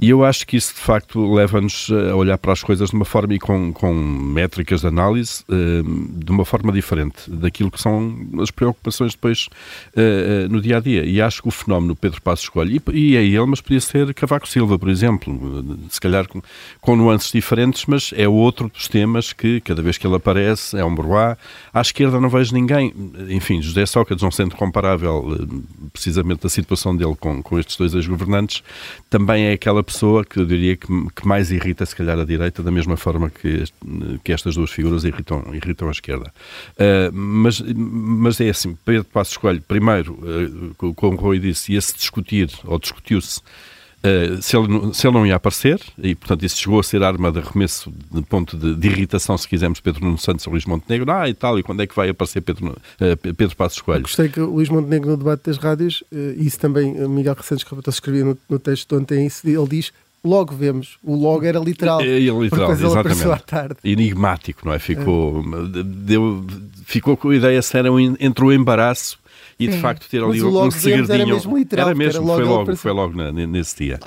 E 0.00 0.10
eu 0.10 0.24
acho 0.24 0.46
que 0.46 0.56
isso, 0.56 0.74
de 0.74 0.80
facto, 0.80 1.32
leva-nos 1.32 1.88
a 1.90 2.15
olhar 2.16 2.38
para 2.38 2.52
as 2.52 2.62
coisas 2.62 2.90
de 2.90 2.96
uma 2.96 3.04
forma 3.04 3.34
e 3.34 3.38
com, 3.38 3.72
com 3.72 3.92
métricas 3.94 4.80
de 4.80 4.86
análise 4.86 5.44
uh, 5.48 6.24
de 6.24 6.30
uma 6.30 6.44
forma 6.44 6.72
diferente 6.72 7.30
daquilo 7.30 7.70
que 7.70 7.80
são 7.80 8.16
as 8.40 8.50
preocupações 8.50 9.12
depois 9.12 9.48
uh, 9.96 10.48
no 10.50 10.60
dia 10.60 10.78
a 10.78 10.80
dia. 10.80 11.04
E 11.04 11.20
acho 11.20 11.42
que 11.42 11.48
o 11.48 11.50
fenómeno 11.50 11.94
Pedro 11.96 12.20
Passos 12.22 12.48
Coelho, 12.48 12.82
e, 12.92 13.16
é 13.16 13.24
ele, 13.24 13.46
mas 13.46 13.60
podia 13.60 13.80
ser 13.80 14.12
Cavaco 14.14 14.48
Silva, 14.48 14.78
por 14.78 14.88
exemplo, 14.88 15.64
se 15.88 16.00
calhar 16.00 16.28
com, 16.28 16.42
com 16.80 16.96
nuances 16.96 17.32
diferentes, 17.32 17.84
mas 17.86 18.12
é 18.16 18.28
outro 18.28 18.68
dos 18.68 18.88
temas 18.88 19.32
que 19.32 19.60
cada 19.60 19.82
vez 19.82 19.98
que 19.98 20.06
ele 20.06 20.16
aparece 20.16 20.76
é 20.76 20.84
um 20.84 20.94
broá. 20.94 21.36
À 21.72 21.80
esquerda 21.80 22.20
não 22.20 22.28
vejo 22.28 22.54
ninguém, 22.54 22.92
enfim, 23.28 23.60
José 23.60 23.84
Sócrates, 23.86 24.22
não 24.22 24.30
sendo 24.30 24.54
comparável 24.54 25.46
precisamente 25.92 26.42
da 26.42 26.48
situação 26.48 26.96
dele 26.96 27.16
com, 27.18 27.42
com 27.42 27.58
estes 27.58 27.76
dois 27.76 27.94
ex-governantes, 27.94 28.62
também 29.10 29.46
é 29.46 29.52
aquela 29.52 29.82
pessoa 29.82 30.24
que 30.24 30.38
eu 30.38 30.46
diria 30.46 30.76
que, 30.76 30.86
que 30.86 31.26
mais 31.26 31.50
irrita, 31.50 31.84
se 31.84 31.94
calhar, 31.94 32.05
a 32.12 32.24
direita, 32.24 32.62
da 32.62 32.70
mesma 32.70 32.96
forma 32.96 33.30
que, 33.30 33.64
que 34.22 34.32
estas 34.32 34.54
duas 34.54 34.70
figuras 34.70 35.04
irritam, 35.04 35.44
irritam 35.52 35.88
a 35.88 35.90
esquerda. 35.90 36.32
Uh, 36.72 37.12
mas, 37.12 37.60
mas 37.60 38.40
é 38.40 38.48
assim, 38.48 38.76
Pedro 38.84 39.04
Passos 39.04 39.36
Coelho, 39.36 39.62
primeiro, 39.66 40.18
uh, 40.78 40.94
como 40.94 41.16
o 41.16 41.20
Rui 41.20 41.38
disse, 41.38 41.72
ia-se 41.72 41.94
discutir, 41.94 42.50
ou 42.64 42.78
discutiu-se, 42.78 43.40
Uh, 44.06 44.40
se, 44.40 44.56
ele, 44.56 44.94
se 44.94 45.06
ele 45.06 45.14
não 45.14 45.26
ia 45.26 45.34
aparecer, 45.34 45.80
e 45.98 46.14
portanto 46.14 46.44
isso 46.44 46.58
chegou 46.58 46.78
a 46.78 46.82
ser 46.82 47.02
arma 47.02 47.32
de 47.32 47.40
arremesso 47.40 47.92
de 48.12 48.22
ponto 48.22 48.56
de, 48.56 48.74
de 48.74 48.88
irritação, 48.88 49.36
se 49.36 49.48
quisermos, 49.48 49.80
Pedro 49.80 50.04
Nuno 50.04 50.18
Santos 50.18 50.46
ou 50.46 50.52
Luís 50.52 50.64
Montenegro, 50.64 51.10
ah 51.10 51.28
e 51.28 51.34
tal, 51.34 51.58
e 51.58 51.62
quando 51.62 51.82
é 51.82 51.86
que 51.86 51.96
vai 51.96 52.10
aparecer 52.10 52.40
Pedro, 52.42 52.68
uh, 52.68 53.34
Pedro 53.34 53.56
Passos 53.56 53.80
Coelho? 53.80 54.02
Gostei 54.02 54.28
que 54.28 54.40
o 54.40 54.50
Luís 54.50 54.68
Montenegro 54.68 55.10
no 55.10 55.16
debate 55.16 55.44
das 55.46 55.56
rádios, 55.56 56.04
uh, 56.12 56.16
isso 56.36 56.60
também 56.60 56.92
Miguel 57.08 57.34
Recendes 57.34 57.64
Rabatos 57.64 57.94
escrevia 57.94 58.24
no, 58.24 58.38
no 58.48 58.58
texto 58.60 58.88
de 58.88 59.02
ontem, 59.02 59.28
ele 59.44 59.68
diz 59.68 59.92
logo 60.24 60.54
vemos. 60.54 60.98
O 61.02 61.14
logo 61.14 61.44
era 61.44 61.58
literal. 61.58 62.00
É, 62.00 62.06
é 62.06 62.18
literal, 62.18 62.72
exatamente. 62.72 63.28
À 63.28 63.38
tarde. 63.38 63.76
Enigmático, 63.84 64.62
não 64.64 64.72
é? 64.72 64.78
Ficou, 64.78 65.40
é. 65.40 65.82
Deu, 65.82 66.44
ficou 66.84 67.16
com 67.16 67.30
a 67.30 67.36
ideia 67.36 67.60
se 67.62 67.76
era 67.78 67.92
um, 67.92 68.16
entre 68.18 68.44
o 68.44 68.52
embaraço 68.52 69.18
e 69.58 69.68
de 69.68 69.78
facto 69.80 70.08
ter 70.08 70.22
ali 70.22 70.42
um 70.42 70.70
segredinho. 70.70 71.14
Era 71.14 71.26
mesmo 71.26 71.56
literal. 71.56 71.86
Era 71.86 71.94
mesmo, 71.96 72.18
era 72.18 72.26
logo 72.26 72.36
foi 72.36 72.44
logo, 72.44 72.76
foi 72.76 72.92
logo 72.92 73.16
na, 73.16 73.32
nesse 73.32 73.84
dia. 73.84 73.98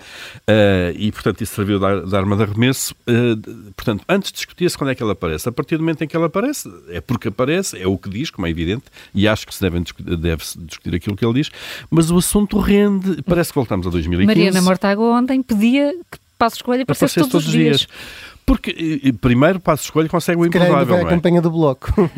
Uh, 0.47 0.95
e 0.95 1.11
portanto 1.11 1.41
isso 1.41 1.55
serviu 1.55 1.79
de, 1.79 2.15
arma 2.15 2.35
de 2.35 2.43
arremesso. 2.43 2.93
Uh, 3.07 3.71
portanto, 3.75 4.03
antes 4.07 4.31
discutia-se 4.31 4.77
quando 4.77 4.91
é 4.91 4.95
que 4.95 5.01
ela 5.01 5.13
aparece. 5.13 5.49
A 5.49 5.51
partir 5.51 5.77
do 5.77 5.83
momento 5.83 6.03
em 6.03 6.07
que 6.07 6.15
ela 6.15 6.27
aparece, 6.27 6.71
é 6.89 7.01
porque 7.01 7.29
aparece, 7.29 7.81
é 7.81 7.87
o 7.87 7.97
que 7.97 8.09
diz, 8.09 8.29
como 8.29 8.45
é 8.45 8.49
evidente, 8.49 8.85
e 9.13 9.27
acho 9.27 9.47
que 9.47 9.53
se 9.53 9.61
deve, 9.61 9.83
deve 10.17 10.45
-se 10.45 10.59
discutir 10.59 10.95
aquilo 10.95 11.15
que 11.15 11.25
ele 11.25 11.33
diz, 11.33 11.49
mas 11.89 12.11
o 12.11 12.17
assunto 12.17 12.59
rende. 12.59 13.21
Parece 13.23 13.51
que 13.51 13.55
voltamos 13.55 13.87
a 13.87 13.89
2015. 13.89 14.27
Mariana 14.27 14.61
Mortágua 14.61 15.17
ontem 15.17 15.41
pedia 15.41 15.93
que 16.11 16.19
Passos 16.39 16.61
Coelho 16.61 16.83
aparecesse 16.83 17.15
todos, 17.15 17.31
todos 17.31 17.47
os 17.47 17.51
dias. 17.51 17.79
dias. 17.79 17.89
Porque, 18.49 19.13
primeiro, 19.21 19.59
Passo 19.59 19.83
Escolho 19.83 20.09
consegue 20.09 20.41
o 20.41 20.43
improvável. 20.43 20.95
Vai 20.95 21.03
é? 21.03 21.05
a 21.05 21.07
campanha 21.07 21.39
do 21.39 21.51
Bloco. 21.51 21.93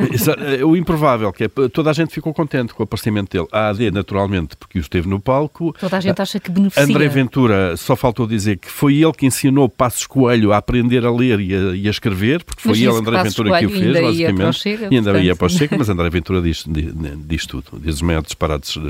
É, 0.42 0.64
o 0.64 0.76
improvável, 0.76 1.32
que 1.32 1.44
é 1.44 1.48
toda 1.48 1.90
a 1.90 1.92
gente 1.92 2.12
ficou 2.12 2.32
contente 2.32 2.72
com 2.72 2.82
o 2.82 2.84
aparecimento 2.84 3.30
dele. 3.30 3.46
A 3.52 3.68
AD, 3.68 3.90
naturalmente, 3.90 4.56
porque 4.56 4.78
o 4.78 4.80
esteve 4.80 5.08
no 5.08 5.20
palco. 5.20 5.74
Toda 5.78 5.96
a 5.96 6.00
gente 6.00 6.20
acha 6.20 6.38
que 6.38 6.50
beneficia. 6.50 6.82
André 6.82 7.08
Ventura, 7.08 7.76
só 7.76 7.96
faltou 7.96 8.26
dizer 8.26 8.58
que 8.58 8.70
foi 8.70 8.96
ele 8.96 9.12
que 9.12 9.26
ensinou 9.26 9.68
Passos 9.68 10.06
Coelho 10.06 10.52
a 10.52 10.58
aprender 10.58 11.04
a 11.04 11.10
ler 11.10 11.40
e 11.40 11.54
a, 11.54 11.58
e 11.74 11.86
a 11.86 11.90
escrever, 11.90 12.44
porque 12.44 12.62
foi 12.62 12.78
ele, 12.78 12.88
André 12.88 13.22
Ventura, 13.22 13.58
que 13.58 13.66
o 13.66 13.70
fez, 13.70 14.00
basicamente. 14.00 14.58
Chega, 14.58 14.88
e 14.90 14.96
ainda 14.96 15.10
portanto... 15.10 15.24
ia 15.24 15.36
para 15.36 15.46
o 15.46 15.50
Chega, 15.50 15.78
mas 15.78 15.88
André 15.88 16.10
Ventura 16.10 16.40
diz, 16.40 16.64
diz, 16.66 16.94
diz 17.26 17.46
tudo, 17.46 17.64
diz 17.80 17.96
os 17.96 18.02
maiores 18.02 18.26
disparates 18.26 18.76
uh, 18.76 18.80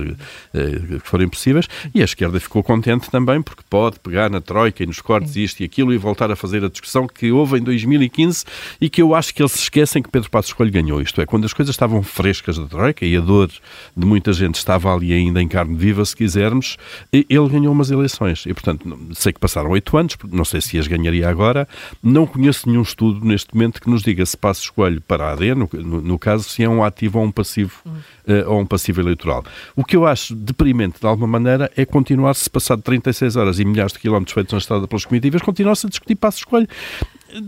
que 0.53 1.09
forem 1.09 1.29
possíveis. 1.29 1.67
E 1.95 2.03
a 2.03 2.05
esquerda 2.05 2.39
ficou 2.39 2.63
contente 2.63 3.11
também, 3.11 3.43
porque 3.43 3.63
pode 3.69 3.99
pegar 4.01 4.31
na 4.31 4.41
troika 4.41 4.83
e 4.83 4.87
nos 4.87 5.01
cortes 5.01 5.35
isto 5.37 5.61
e 5.61 5.65
aquilo 5.65 5.93
e 5.93 5.97
voltar 5.97 6.31
a 6.31 6.37
fazer 6.37 6.65
a 6.65 6.69
discussão 6.69 7.07
que 7.07 7.32
houve 7.33 7.59
em 7.59 7.63
2015 7.63 8.45
e 8.81 8.89
que 8.89 9.03
eu 9.03 9.15
acho 9.15 9.35
que 9.35 9.43
eles 9.43 9.53
se 9.53 9.59
esquecem 9.59 10.03
que 10.03 10.09
Pedro 10.09 10.31
Passos 10.31 10.53
Coelho 10.53 10.73
ganhou. 10.73 11.01
Isto 11.01 11.21
é, 11.21 11.27
quando 11.27 11.45
as 11.45 11.53
coisas 11.53 11.75
estavam 11.75 12.03
frescas 12.03 12.59
da 12.59 12.67
Troika 12.67 13.05
e 13.05 13.17
a 13.17 13.21
dor 13.21 13.51
de 13.97 14.07
muita 14.07 14.33
gente 14.33 14.57
estava 14.57 14.95
ali 14.95 15.13
ainda 15.13 15.43
em 15.43 15.49
carne 15.49 15.77
viva, 15.77 16.05
se 16.05 16.15
quisermos, 16.15 16.77
ele 17.13 17.49
ganhou 17.49 17.73
umas 17.73 17.91
eleições. 17.91 18.45
E, 18.47 18.55
portanto, 18.55 18.99
sei 19.15 19.33
que 19.33 19.41
passaram 19.41 19.71
oito 19.71 19.97
anos, 19.97 20.17
não 20.31 20.45
sei 20.45 20.61
se 20.61 20.79
as 20.79 20.87
ganharia 20.87 21.29
agora, 21.29 21.69
não 22.03 22.27
conheço 22.27 22.69
nenhum 22.69 22.83
estudo 22.83 23.25
neste 23.25 23.55
momento 23.55 23.81
que 23.81 23.89
nos 23.89 24.03
diga 24.03 24.25
se 24.25 24.37
Passos 24.37 24.69
Coelho 24.71 25.01
para 25.01 25.29
a 25.29 25.33
AD, 25.33 25.55
no, 25.55 25.69
no, 25.73 26.01
no 26.01 26.19
caso, 26.19 26.45
se 26.45 26.63
é 26.63 26.69
um 26.69 26.85
ativo 26.85 27.19
ou 27.19 27.25
um 27.25 27.31
passivo, 27.31 27.73
uh, 27.87 28.51
ou 28.51 28.61
um 28.61 28.67
passivo 28.67 29.01
eleitoral. 29.01 29.45
O 29.75 29.85
que 29.85 29.97
eu 29.97 30.07
acho 30.07 30.35
deprimente, 30.35 31.01
de 31.01 31.07
alguma 31.07 31.27
maneira, 31.27 31.71
é 31.77 31.85
continuar-se, 31.85 32.49
passado 32.49 32.83
36 32.83 33.37
horas 33.37 33.59
e 33.59 33.65
milhares 33.65 33.93
de 33.93 33.99
quilómetros 33.99 34.35
feitos 34.35 34.53
na 34.53 34.59
estrada 34.59 34.87
pelas 34.87 35.05
comitivas, 35.05 35.43
continuar-se 35.43 35.87
a 35.87 35.91
discutir 35.91 36.17
Passos 36.17 36.45
Coelho 36.45 36.69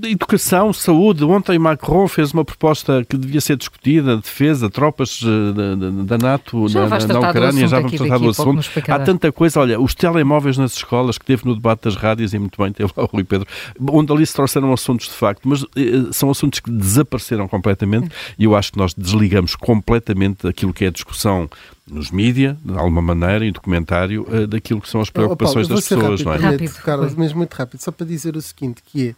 educação, 0.04 0.72
saúde. 0.72 1.24
Ontem 1.24 1.58
Macron 1.58 2.08
fez 2.08 2.32
uma 2.32 2.44
proposta 2.44 3.04
que 3.08 3.16
devia 3.16 3.40
ser 3.40 3.56
discutida, 3.56 4.16
defesa, 4.16 4.70
tropas 4.70 5.20
eh, 5.22 5.76
da, 5.76 6.16
da 6.16 6.18
NATO 6.18 6.68
já 6.68 6.88
na, 6.88 6.98
na 6.98 7.30
Ucrânia, 7.30 7.68
já 7.68 7.76
vamos 7.78 7.92
tratar 7.92 8.18
do 8.18 8.28
assunto. 8.30 8.70
Há 8.88 8.98
tanta 9.00 9.30
coisa, 9.30 9.60
olha, 9.60 9.80
os 9.80 9.94
telemóveis 9.94 10.56
nas 10.56 10.74
escolas 10.74 11.18
que 11.18 11.24
teve 11.24 11.44
no 11.44 11.54
debate 11.54 11.84
das 11.84 11.96
rádios, 11.96 12.32
e 12.32 12.38
muito 12.38 12.60
bem, 12.60 12.72
teve 12.72 12.92
lá 12.96 13.04
o 13.04 13.06
Rui 13.06 13.24
Pedro, 13.24 13.46
onde 13.90 14.12
ali 14.12 14.26
se 14.26 14.34
trouxeram 14.34 14.72
assuntos 14.72 15.06
de 15.06 15.14
facto, 15.14 15.48
mas 15.48 15.62
eh, 15.76 16.10
são 16.12 16.30
assuntos 16.30 16.60
que 16.60 16.70
desapareceram 16.70 17.46
completamente 17.46 18.08
e 18.38 18.44
eu 18.44 18.56
acho 18.56 18.72
que 18.72 18.78
nós 18.78 18.94
desligamos 18.94 19.54
completamente 19.56 20.46
aquilo 20.46 20.72
que 20.72 20.84
é 20.84 20.88
a 20.88 20.90
discussão 20.90 21.48
nos 21.86 22.10
mídia, 22.10 22.56
de 22.64 22.72
alguma 22.72 23.02
maneira, 23.02 23.44
em 23.44 23.52
documentário, 23.52 24.22
uh, 24.22 24.46
daquilo 24.46 24.80
que 24.80 24.88
são 24.88 25.00
as 25.00 25.10
preocupações 25.10 25.66
oh, 25.66 25.68
Paulo, 25.68 25.80
das 25.80 25.88
pessoas, 25.88 26.22
rápido, 26.22 26.24
não 26.24 26.32
é? 26.48 26.52
Rápido, 26.52 26.74
Carlos, 26.82 27.14
mesmo 27.14 27.38
muito 27.38 27.52
rápido, 27.52 27.80
só 27.80 27.92
para 27.92 28.06
dizer 28.06 28.36
o 28.36 28.40
seguinte, 28.40 28.82
que 28.84 29.08
é 29.08 29.10
eh, 29.10 29.14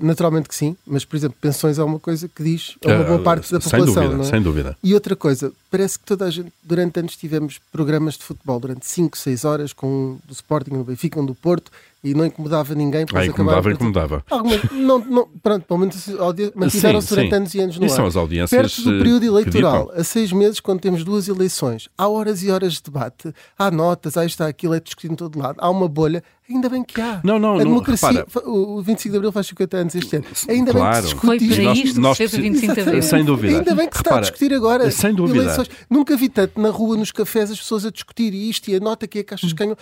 naturalmente 0.00 0.48
que 0.48 0.54
sim, 0.54 0.76
mas, 0.86 1.04
por 1.04 1.16
exemplo, 1.16 1.36
pensões 1.40 1.78
é 1.78 1.82
uma 1.82 1.98
coisa 1.98 2.28
que 2.28 2.42
diz 2.42 2.76
a 2.84 2.88
uma 2.88 3.04
boa 3.04 3.20
eh, 3.20 3.22
parte 3.22 3.52
da 3.52 3.58
população. 3.58 3.94
Sem 3.94 4.04
dúvida, 4.04 4.22
é? 4.22 4.26
sem 4.26 4.42
dúvida. 4.42 4.76
E 4.82 4.94
outra 4.94 5.16
coisa, 5.16 5.52
parece 5.72 5.98
que 5.98 6.04
toda 6.04 6.26
a 6.26 6.30
gente, 6.30 6.52
durante 6.62 7.00
anos 7.00 7.16
tivemos 7.16 7.58
programas 7.72 8.18
de 8.18 8.24
futebol 8.24 8.60
durante 8.60 8.86
5, 8.86 9.16
6 9.16 9.44
horas, 9.46 9.72
com 9.72 9.86
um 9.86 10.18
do 10.26 10.32
Sporting, 10.34 10.72
do 10.72 10.84
Benfica, 10.84 11.18
um 11.18 11.24
do 11.24 11.34
Porto, 11.34 11.72
e 12.04 12.12
não 12.12 12.26
incomodava 12.26 12.74
ninguém. 12.74 13.06
Ah, 13.14 13.24
incomodava, 13.24 13.72
incomodava. 13.72 14.24
Alguma, 14.28 14.56
não, 14.72 14.98
não, 14.98 15.28
pronto, 15.42 15.64
pelo 15.64 15.80
menos 15.80 16.08
mantiveram-se 16.54 17.08
durante 17.08 17.30
sim. 17.30 17.36
anos 17.36 17.54
e 17.54 17.60
anos 17.60 17.78
no 17.78 17.86
e 17.86 17.90
ar. 17.90 17.96
são 17.96 18.06
as 18.06 18.16
audiências 18.16 18.60
Perto 18.60 18.82
do 18.82 18.98
período 18.98 19.24
eleitoral, 19.24 19.90
a 19.94 20.04
seis 20.04 20.30
meses, 20.30 20.60
quando 20.60 20.80
temos 20.80 21.04
duas 21.04 21.26
eleições, 21.26 21.88
há 21.96 22.06
horas 22.06 22.42
e 22.42 22.50
horas 22.50 22.74
de 22.74 22.82
debate, 22.82 23.32
há 23.58 23.70
notas, 23.70 24.16
há 24.16 24.26
isto, 24.26 24.42
há 24.42 24.48
aquilo, 24.48 24.74
é 24.74 24.80
discutido 24.80 25.14
em 25.14 25.16
todo 25.16 25.38
lado, 25.38 25.56
há 25.58 25.70
uma 25.70 25.88
bolha, 25.88 26.22
ainda 26.50 26.68
bem 26.68 26.82
que 26.82 27.00
há. 27.00 27.20
Não, 27.22 27.38
não, 27.38 27.54
a 27.54 27.58
democracia, 27.58 28.26
não, 28.34 28.52
o 28.52 28.82
25 28.82 29.12
de 29.12 29.16
Abril 29.16 29.32
faz 29.32 29.46
50 29.46 29.76
anos 29.76 29.94
este 29.94 30.16
ano. 30.16 30.24
Ainda 30.48 30.72
claro. 30.72 30.92
bem 30.92 31.02
que 31.02 31.08
se 31.08 31.14
discute 31.14 31.26
Foi 31.26 31.64
para 31.64 31.72
isto 31.72 32.00
nós, 32.00 32.18
nós, 32.18 32.30
25 32.32 32.74
de 32.74 32.80
Abril. 32.80 33.02
Sem 33.02 33.24
dúvida. 33.24 33.58
Ainda 33.58 33.74
bem 33.74 33.88
que 33.88 33.96
se 33.96 34.02
está 34.02 34.16
a 34.16 34.20
discutir 34.20 34.54
agora. 34.54 34.90
Sem 34.90 35.14
dúvida. 35.14 35.61
Nunca 35.88 36.16
vi 36.16 36.28
tanto 36.28 36.60
na 36.60 36.70
rua, 36.70 36.96
nos 36.96 37.12
cafés, 37.12 37.50
as 37.50 37.58
pessoas 37.58 37.84
a 37.84 37.90
discutir 37.90 38.32
isto 38.34 38.68
e 38.68 38.76
a 38.76 38.80
nota 38.80 39.06
que 39.06 39.20
é 39.20 39.22
que 39.22 39.34
achas 39.34 39.52
ganham. 39.52 39.76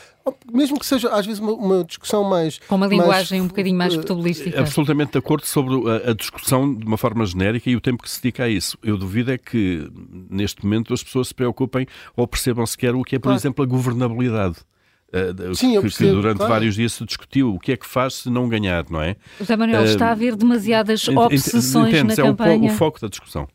Mesmo 0.53 0.79
que 0.79 0.87
seja, 0.87 1.09
às 1.11 1.27
vezes, 1.27 1.41
uma, 1.41 1.53
uma 1.53 1.85
discussão 1.85 2.25
mais. 2.25 2.59
Com 2.67 2.77
uma 2.77 2.87
linguagem 2.87 3.41
mais, 3.41 3.45
um 3.45 3.49
bocadinho 3.49 3.77
mais 3.77 3.95
uh, 3.95 4.01
futebolística. 4.01 4.61
Absolutamente 4.61 5.13
de 5.13 5.19
acordo 5.19 5.47
sobre 5.47 5.75
a, 5.91 6.11
a, 6.11 6.15
discussão 6.15 6.75
de 6.75 6.85
uma 6.85 6.97
forma 6.97 7.25
genérica 7.27 7.69
e 7.71 7.77
o 7.77 7.81
tempo 7.81 8.03
que 8.03 8.11
se 8.11 8.23
dedica 8.23 8.45
a 8.45 8.49
isso. 8.49 8.79
Eu 8.83 8.97
duvido 8.97 9.33
é 9.33 9.39
que, 9.39 9.91
neste 10.31 10.65
momento, 10.65 10.93
as 10.95 11.03
pessoas 11.03 11.29
se 11.29 11.35
preocupem 11.35 11.87
ou 12.17 12.27
percebam 12.27 12.67
sequer 12.67 12.95
o 12.95 13.03
que 13.03 13.17
é, 13.17 13.19
por 13.19 13.25
claro. 13.25 13.39
exemplo, 13.39 13.65
a 13.65 13.67
governabilidade. 13.67 14.57
Uh, 15.13 15.55
Sim, 15.57 15.75
que, 15.75 15.81
percebo, 15.81 16.11
que, 16.11 16.17
durante 16.17 16.37
claro. 16.37 16.53
vários 16.53 16.77
dias 16.77 16.93
se 16.93 17.05
discutiu 17.05 17.53
o 17.53 17.59
que 17.59 17.73
é 17.73 17.77
que 17.77 17.87
faz 17.87 18.15
se 18.15 18.31
não 18.31 18.49
ganhar, 18.49 18.85
não 18.89 19.03
é? 19.03 19.17
José 19.41 19.57
Manuel, 19.57 19.83
uh, 19.83 19.85
está 19.85 20.09
a 20.09 20.13
haver 20.13 20.37
demasiadas 20.37 21.09
obsessões 21.09 22.03
na 22.05 22.13
é 22.13 22.17
campanha. 22.17 22.69
É 22.69 22.73
o, 22.73 22.75
o 22.75 22.77
foco 22.77 23.01
da 23.01 23.09
discussão. 23.09 23.49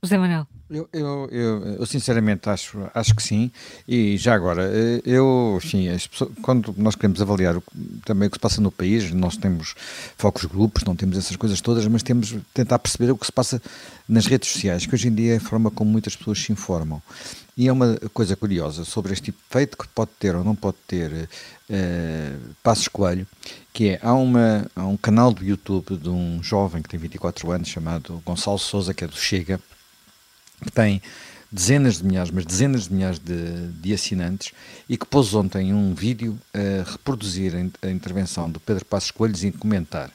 José 0.00 0.16
Manuel. 0.16 0.46
Eu, 0.70 0.86
eu, 0.92 1.28
eu, 1.30 1.64
eu, 1.78 1.86
sinceramente 1.86 2.48
acho, 2.50 2.78
acho 2.94 3.14
que 3.14 3.22
sim. 3.22 3.50
E 3.86 4.18
já 4.18 4.34
agora, 4.34 4.70
eh, 4.70 5.00
eu, 5.04 5.58
enfim, 5.62 5.88
pessoas, 6.10 6.30
quando 6.42 6.74
nós 6.76 6.94
queremos 6.94 7.22
avaliar 7.22 7.56
o, 7.56 7.62
também 8.04 8.28
o 8.28 8.30
que 8.30 8.36
se 8.36 8.40
passa 8.40 8.60
no 8.60 8.70
país, 8.70 9.10
nós 9.12 9.38
temos 9.38 9.74
focos 10.18 10.44
grupos, 10.44 10.84
não 10.84 10.94
temos 10.94 11.16
essas 11.16 11.36
coisas 11.36 11.60
todas, 11.62 11.86
mas 11.86 12.02
temos 12.02 12.36
tentar 12.52 12.78
perceber 12.78 13.10
o 13.10 13.16
que 13.16 13.24
se 13.24 13.32
passa 13.32 13.62
nas 14.06 14.26
redes 14.26 14.50
sociais, 14.50 14.84
que 14.84 14.94
hoje 14.94 15.08
em 15.08 15.14
dia 15.14 15.34
é 15.34 15.36
a 15.38 15.40
forma 15.40 15.70
como 15.70 15.90
muitas 15.90 16.14
pessoas 16.14 16.38
se 16.38 16.52
informam. 16.52 17.00
E 17.56 17.66
é 17.66 17.72
uma 17.72 17.96
coisa 18.12 18.36
curiosa 18.36 18.84
sobre 18.84 19.12
este 19.12 19.24
tipo 19.26 19.38
de 19.38 19.48
feito 19.50 19.76
que 19.76 19.88
pode 19.88 20.10
ter 20.18 20.36
ou 20.36 20.44
não 20.44 20.54
pode 20.54 20.76
ter 20.86 21.10
uh, 21.10 22.40
Passos 22.62 22.86
Coelho, 22.86 23.26
que 23.72 23.88
é, 23.88 23.98
há, 24.00 24.12
uma, 24.14 24.66
há 24.76 24.86
um 24.86 24.96
canal 24.96 25.32
do 25.32 25.44
YouTube 25.44 25.96
de 25.96 26.08
um 26.08 26.40
jovem 26.42 26.82
que 26.82 26.88
tem 26.88 27.00
24 27.00 27.50
anos 27.50 27.68
chamado 27.68 28.22
Gonçalo 28.24 28.58
Souza, 28.58 28.94
que 28.94 29.02
é 29.02 29.06
do 29.08 29.16
Chega, 29.16 29.60
que 30.60 30.70
tem 30.70 31.00
dezenas 31.50 31.98
de 31.98 32.04
milhares, 32.04 32.30
mas 32.30 32.44
dezenas 32.44 32.88
de 32.88 32.94
milhares 32.94 33.18
de, 33.18 33.68
de 33.80 33.94
assinantes 33.94 34.52
e 34.88 34.96
que 34.96 35.06
pôs 35.06 35.34
ontem 35.34 35.72
um 35.72 35.94
vídeo 35.94 36.38
a 36.52 36.90
reproduzir 36.90 37.54
a, 37.82 37.90
intervenção 37.90 38.50
do 38.50 38.60
Pedro 38.60 38.84
Passos 38.84 39.10
Coelhos 39.10 39.42
e 39.44 39.50
comentar. 39.50 40.10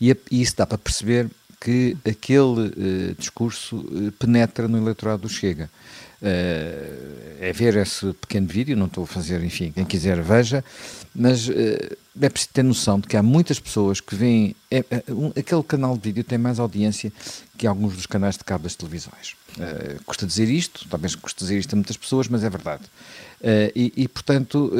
E, 0.00 0.16
e, 0.30 0.42
isso 0.42 0.56
dá 0.56 0.66
para 0.66 0.78
perceber 0.78 1.28
que 1.60 1.96
aquele 2.08 2.68
uh, 3.10 3.14
discurso 3.18 3.76
uh, 3.76 4.10
penetra 4.12 4.66
no 4.66 4.78
eleitorado 4.78 5.22
do 5.22 5.28
Chega. 5.28 5.70
Uh, 6.22 7.38
é 7.40 7.50
ver 7.52 7.76
esse 7.76 8.12
pequeno 8.14 8.46
vídeo, 8.46 8.76
não 8.76 8.86
estou 8.86 9.04
a 9.04 9.06
fazer, 9.06 9.42
enfim, 9.42 9.72
quem 9.72 9.86
quiser 9.86 10.20
veja, 10.22 10.62
mas 11.14 11.48
uh, 11.48 11.52
é 12.20 12.28
preciso 12.28 12.52
ter 12.52 12.62
noção 12.62 13.00
de 13.00 13.08
que 13.08 13.16
há 13.16 13.22
muitas 13.22 13.58
pessoas 13.58 14.00
que 14.00 14.14
veem. 14.14 14.54
É, 14.70 14.84
é, 14.90 15.04
um, 15.08 15.28
aquele 15.28 15.62
canal 15.62 15.96
de 15.96 16.02
vídeo 16.02 16.24
tem 16.24 16.36
mais 16.36 16.58
audiência 16.58 17.10
que 17.56 17.66
alguns 17.66 17.94
dos 17.94 18.06
canais 18.06 18.36
de 18.36 18.44
cabo 18.44 18.64
das 18.64 18.74
televisões. 18.74 19.34
Uh, 19.56 20.02
custa 20.04 20.26
dizer 20.26 20.48
isto, 20.48 20.86
talvez 20.90 21.14
custa 21.14 21.44
dizer 21.44 21.58
isto 21.58 21.72
a 21.72 21.76
muitas 21.76 21.96
pessoas, 21.96 22.28
mas 22.28 22.44
é 22.44 22.50
verdade. 22.50 22.84
E, 23.74 23.90
e, 23.96 24.06
portanto, 24.06 24.70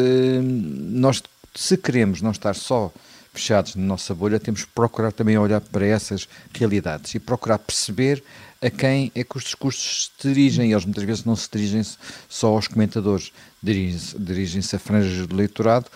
nós, 0.43 1.23
se 1.55 1.79
queremos 1.79 2.21
não 2.21 2.31
estar 2.31 2.55
só 2.55 2.93
fechados 3.33 3.75
na 3.77 3.85
nossa 3.85 4.15
bolha, 4.15 4.41
temos 4.41 4.65
que 4.65 4.71
procurar 4.73 5.13
também 5.13 5.39
olhar 5.39 5.61
para 5.61 5.87
essas 5.87 6.29
realidades 6.53 7.15
e 7.15 7.19
procurar 7.19 7.59
perceber 7.59 8.23
a 8.61 8.69
quem 8.69 9.11
é 9.15 9.25
que 9.25 9.37
os 9.37 9.45
discursos 9.45 10.11
se 10.19 10.29
dirigem. 10.29 10.73
Eles 10.73 10.85
muitas 10.85 11.05
vezes 11.05 11.25
não 11.25 11.37
se 11.37 11.49
dirigem 11.51 11.83
só 12.29 12.49
aos 12.49 12.69
comentadores, 12.69 13.33
dirigem-se 13.63 14.19
dirigem 14.19 14.61
a 14.61 14.79
franjas 14.79 15.27
do 15.27 15.35
eleitorado 15.35 15.87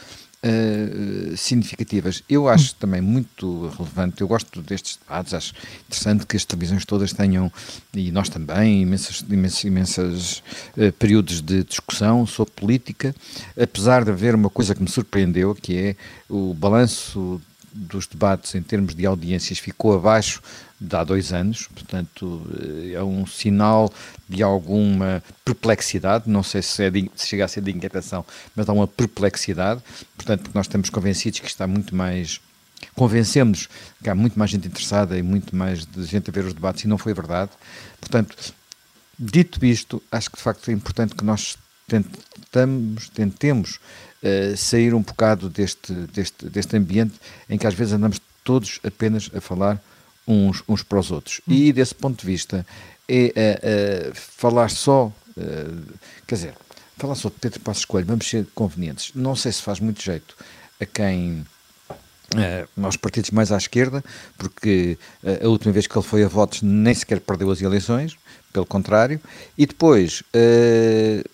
uh, 0.44 1.36
significativas. 1.36 2.22
Eu 2.28 2.48
acho 2.48 2.74
também 2.74 3.00
muito 3.00 3.68
relevante, 3.76 4.20
eu 4.20 4.28
gosto 4.28 4.60
destes 4.60 4.98
debates, 4.98 5.34
acho 5.34 5.54
interessante 5.86 6.26
que 6.26 6.36
as 6.36 6.44
televisões 6.44 6.84
todas 6.84 7.12
tenham, 7.12 7.50
e 7.94 8.12
nós 8.12 8.28
também, 8.28 8.82
imensas, 8.82 9.24
imensas, 9.28 9.64
imensas 9.64 10.42
uh, 10.76 10.92
períodos 10.92 11.40
de 11.40 11.64
discussão 11.64 12.26
sobre 12.26 12.52
política, 12.52 13.14
apesar 13.60 14.04
de 14.04 14.10
haver 14.10 14.34
uma 14.34 14.50
coisa 14.50 14.74
que 14.74 14.82
me 14.82 14.88
surpreendeu, 14.88 15.54
que 15.54 15.76
é 15.76 15.96
o 16.28 16.52
balanço 16.54 17.40
dos 17.74 18.06
debates 18.06 18.54
em 18.54 18.62
termos 18.62 18.94
de 18.94 19.04
audiências 19.04 19.58
ficou 19.58 19.96
abaixo 19.96 20.40
de 20.80 20.94
há 20.94 21.02
dois 21.02 21.32
anos, 21.32 21.66
portanto 21.66 22.46
eh, 22.60 22.92
é 22.92 23.02
um 23.02 23.26
sinal 23.26 23.92
de 24.28 24.42
alguma 24.42 25.22
perplexidade, 25.44 26.30
não 26.30 26.42
sei 26.42 26.62
se, 26.62 26.84
é 26.84 26.90
de, 26.90 27.10
se 27.16 27.26
chega 27.26 27.44
a 27.44 27.48
ser 27.48 27.62
de 27.62 27.72
inquietação, 27.72 28.24
mas 28.54 28.68
há 28.68 28.72
uma 28.72 28.86
perplexidade, 28.86 29.82
portanto 30.16 30.50
nós 30.54 30.66
estamos 30.66 30.88
convencidos 30.88 31.40
que 31.40 31.48
está 31.48 31.66
muito 31.66 31.94
mais 31.94 32.40
convencemos 32.94 33.68
que 34.02 34.10
há 34.10 34.14
muito 34.14 34.38
mais 34.38 34.50
gente 34.50 34.68
interessada 34.68 35.18
e 35.18 35.22
muito 35.22 35.56
mais 35.56 35.86
gente 35.96 36.30
a 36.30 36.32
ver 36.32 36.44
os 36.44 36.54
debates 36.54 36.84
e 36.84 36.88
não 36.88 36.98
foi 36.98 37.14
verdade. 37.14 37.50
Portanto, 37.98 38.36
dito 39.18 39.64
isto, 39.64 40.02
acho 40.12 40.30
que 40.30 40.36
de 40.36 40.42
facto 40.42 40.70
é 40.70 40.74
importante 40.74 41.14
que 41.14 41.24
nós 41.24 41.56
tentamos, 41.86 43.08
tentemos 43.10 43.80
uh, 44.22 44.56
sair 44.56 44.94
um 44.94 45.02
bocado 45.02 45.48
deste, 45.48 45.92
deste, 45.92 46.48
deste 46.48 46.76
ambiente 46.76 47.14
em 47.48 47.58
que 47.58 47.66
às 47.66 47.74
vezes 47.74 47.92
andamos 47.92 48.20
todos 48.42 48.80
apenas 48.84 49.30
a 49.34 49.40
falar 49.40 49.82
uns, 50.26 50.62
uns 50.68 50.82
para 50.82 50.98
os 50.98 51.10
outros. 51.10 51.40
Hum. 51.48 51.52
E 51.52 51.72
desse 51.72 51.94
ponto 51.94 52.20
de 52.20 52.26
vista, 52.26 52.66
é 53.08 54.10
uh, 54.10 54.14
falar 54.14 54.70
só, 54.70 55.12
quer 56.26 56.34
dizer, 56.34 56.54
falar 56.96 57.14
só 57.14 57.28
de 57.28 57.34
Pedro 57.40 57.60
Passos 57.60 57.84
Coelho, 57.84 58.06
vamos 58.06 58.28
ser 58.28 58.46
convenientes. 58.54 59.12
Não 59.14 59.36
sei 59.36 59.52
se 59.52 59.62
faz 59.62 59.80
muito 59.80 60.02
jeito 60.02 60.36
a 60.80 60.86
quem. 60.86 61.44
Uh, 62.34 62.84
aos 62.84 62.96
partidos 62.96 63.30
mais 63.30 63.52
à 63.52 63.56
esquerda, 63.56 64.02
porque 64.36 64.98
uh, 65.22 65.46
a 65.46 65.48
última 65.48 65.72
vez 65.72 65.86
que 65.86 65.96
ele 65.96 66.04
foi 66.04 66.24
a 66.24 66.26
votos 66.26 66.62
nem 66.62 66.92
sequer 66.92 67.20
perdeu 67.20 67.48
as 67.48 67.60
eleições, 67.60 68.16
pelo 68.52 68.66
contrário, 68.66 69.20
e 69.56 69.66
depois 69.66 70.22
uh, 70.34 71.30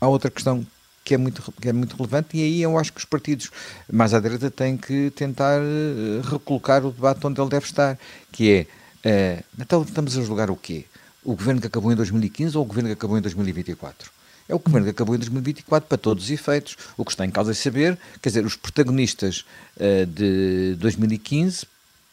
há 0.00 0.08
outra 0.08 0.30
questão 0.30 0.66
que 1.04 1.14
é, 1.14 1.18
muito, 1.18 1.52
que 1.60 1.68
é 1.68 1.72
muito 1.72 1.96
relevante 1.96 2.36
e 2.36 2.42
aí 2.42 2.62
eu 2.62 2.78
acho 2.78 2.92
que 2.92 2.98
os 2.98 3.04
partidos 3.04 3.50
mais 3.92 4.14
à 4.14 4.20
direita 4.20 4.50
têm 4.50 4.76
que 4.76 5.10
tentar 5.10 5.60
uh, 5.60 6.20
recolocar 6.22 6.84
o 6.84 6.92
debate 6.92 7.26
onde 7.26 7.40
ele 7.40 7.50
deve 7.50 7.66
estar, 7.66 7.98
que 8.30 8.66
é, 9.04 9.40
uh, 9.40 9.44
então 9.58 9.82
estamos 9.82 10.16
a 10.16 10.22
julgar 10.22 10.50
o 10.50 10.56
quê? 10.56 10.84
O 11.24 11.34
governo 11.34 11.60
que 11.60 11.66
acabou 11.66 11.92
em 11.92 11.96
2015 11.96 12.56
ou 12.56 12.62
o 12.64 12.66
governo 12.66 12.88
que 12.88 12.94
acabou 12.94 13.18
em 13.18 13.20
2024? 13.20 14.10
É 14.48 14.54
o 14.54 14.58
governo 14.58 14.86
que 14.86 14.90
acabou 14.90 15.14
em 15.14 15.18
2024 15.18 15.88
para 15.88 15.98
todos 15.98 16.24
os 16.24 16.30
efeitos. 16.30 16.76
O 16.96 17.04
que 17.04 17.12
está 17.12 17.24
em 17.24 17.30
causa 17.30 17.52
é 17.52 17.54
saber, 17.54 17.96
quer 18.20 18.30
dizer, 18.30 18.44
os 18.44 18.56
protagonistas 18.56 19.44
uh, 19.76 20.06
de 20.06 20.76
2015 20.78 21.66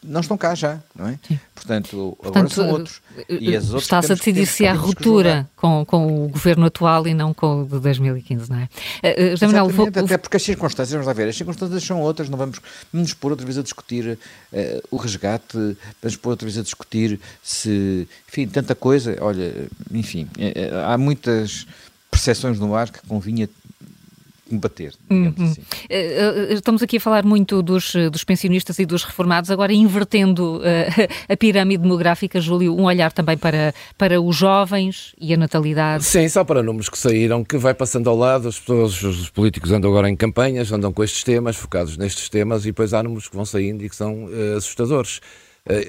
não 0.04 0.22
estão 0.22 0.38
cá 0.38 0.54
já, 0.54 0.80
não 0.96 1.08
é? 1.08 1.20
Sim. 1.28 1.40
Portanto, 1.56 2.18
agora 2.20 2.34
Portanto, 2.34 2.54
são 2.54 2.70
outros. 2.70 3.02
E 3.28 3.54
Está-se 3.54 4.12
a 4.12 4.16
decidir 4.16 4.46
se 4.46 4.68
há 4.68 4.74
ruptura 4.74 5.50
com, 5.56 5.84
com 5.86 6.26
o 6.26 6.30
governo 6.30 6.66
atual 6.68 7.08
e 7.08 7.14
não 7.14 7.34
com 7.34 7.62
o 7.62 7.66
de 7.66 7.80
2015, 7.80 8.50
não 8.50 8.58
é? 8.58 8.70
Uh, 9.04 9.46
Manuel, 9.46 9.70
vou, 9.70 9.88
até 9.88 10.18
porque 10.18 10.38
as 10.38 10.44
circunstâncias, 10.44 10.92
vamos 10.92 11.08
lá 11.08 11.14
ver, 11.14 11.28
as 11.28 11.36
circunstâncias 11.36 11.84
são 11.84 12.02
outras, 12.02 12.30
não 12.30 12.38
vamos 12.38 12.60
nos 12.94 13.14
pôr 13.14 13.32
outra 13.32 13.46
vez 13.46 13.58
a 13.58 13.64
discutir 13.64 14.18
uh, 14.54 14.58
o 14.92 14.98
resgate, 14.98 15.58
vamos 16.02 16.16
pôr 16.18 16.30
outra 16.30 16.46
vez 16.46 16.58
a 16.58 16.62
discutir 16.62 17.20
se, 17.42 18.08
enfim, 18.30 18.48
tanta 18.48 18.76
coisa, 18.76 19.18
olha, 19.20 19.52
enfim, 19.92 20.28
há 20.86 20.98
muitas 20.98 21.66
percepções 22.12 22.60
no 22.60 22.76
ar 22.76 22.90
que 22.90 23.00
convinha 23.08 23.50
combater, 24.48 24.94
digamos 25.10 25.40
uhum. 25.40 25.46
assim. 25.46 25.62
Uh, 25.62 26.54
estamos 26.54 26.82
aqui 26.82 26.98
a 26.98 27.00
falar 27.00 27.26
muito 27.26 27.62
dos, 27.62 27.94
dos 28.12 28.24
pensionistas 28.24 28.80
e 28.80 28.86
dos 28.86 29.04
reformados, 29.04 29.52
agora 29.52 29.74
invertendo 29.74 30.58
uh, 30.58 30.62
a 31.30 31.38
pirâmide 31.38 31.84
demográfica, 31.84 32.40
Júlio, 32.40 32.76
um 32.76 32.86
olhar 32.86 33.12
também 33.12 33.38
para, 33.38 33.74
para 33.98 34.22
os 34.22 34.36
jovens 34.36 35.14
e 35.20 35.34
a 35.34 35.38
natalidade. 35.38 36.04
Sim, 36.04 36.28
só 36.30 36.44
para 36.44 36.64
números 36.64 36.90
que 36.90 36.98
saíram, 36.98 37.44
que 37.44 37.58
vai 37.58 37.74
passando 37.74 38.10
ao 38.10 38.18
lado, 38.18 38.48
as 38.48 38.60
pessoas, 38.60 39.02
os 39.04 39.30
políticos 39.30 39.72
andam 39.72 39.90
agora 39.90 40.10
em 40.10 40.16
campanhas, 40.16 40.72
andam 40.72 40.92
com 40.92 41.04
estes 41.04 41.24
temas, 41.24 41.56
focados 41.56 41.98
nestes 41.98 42.30
temas, 42.30 42.64
e 42.64 42.68
depois 42.68 42.94
há 42.94 43.04
números 43.04 43.28
que 43.28 43.36
vão 43.36 43.46
saindo 43.46 43.84
e 43.84 43.90
que 43.90 43.96
são 43.96 44.26
uh, 44.26 44.58
assustadores. 44.58 45.20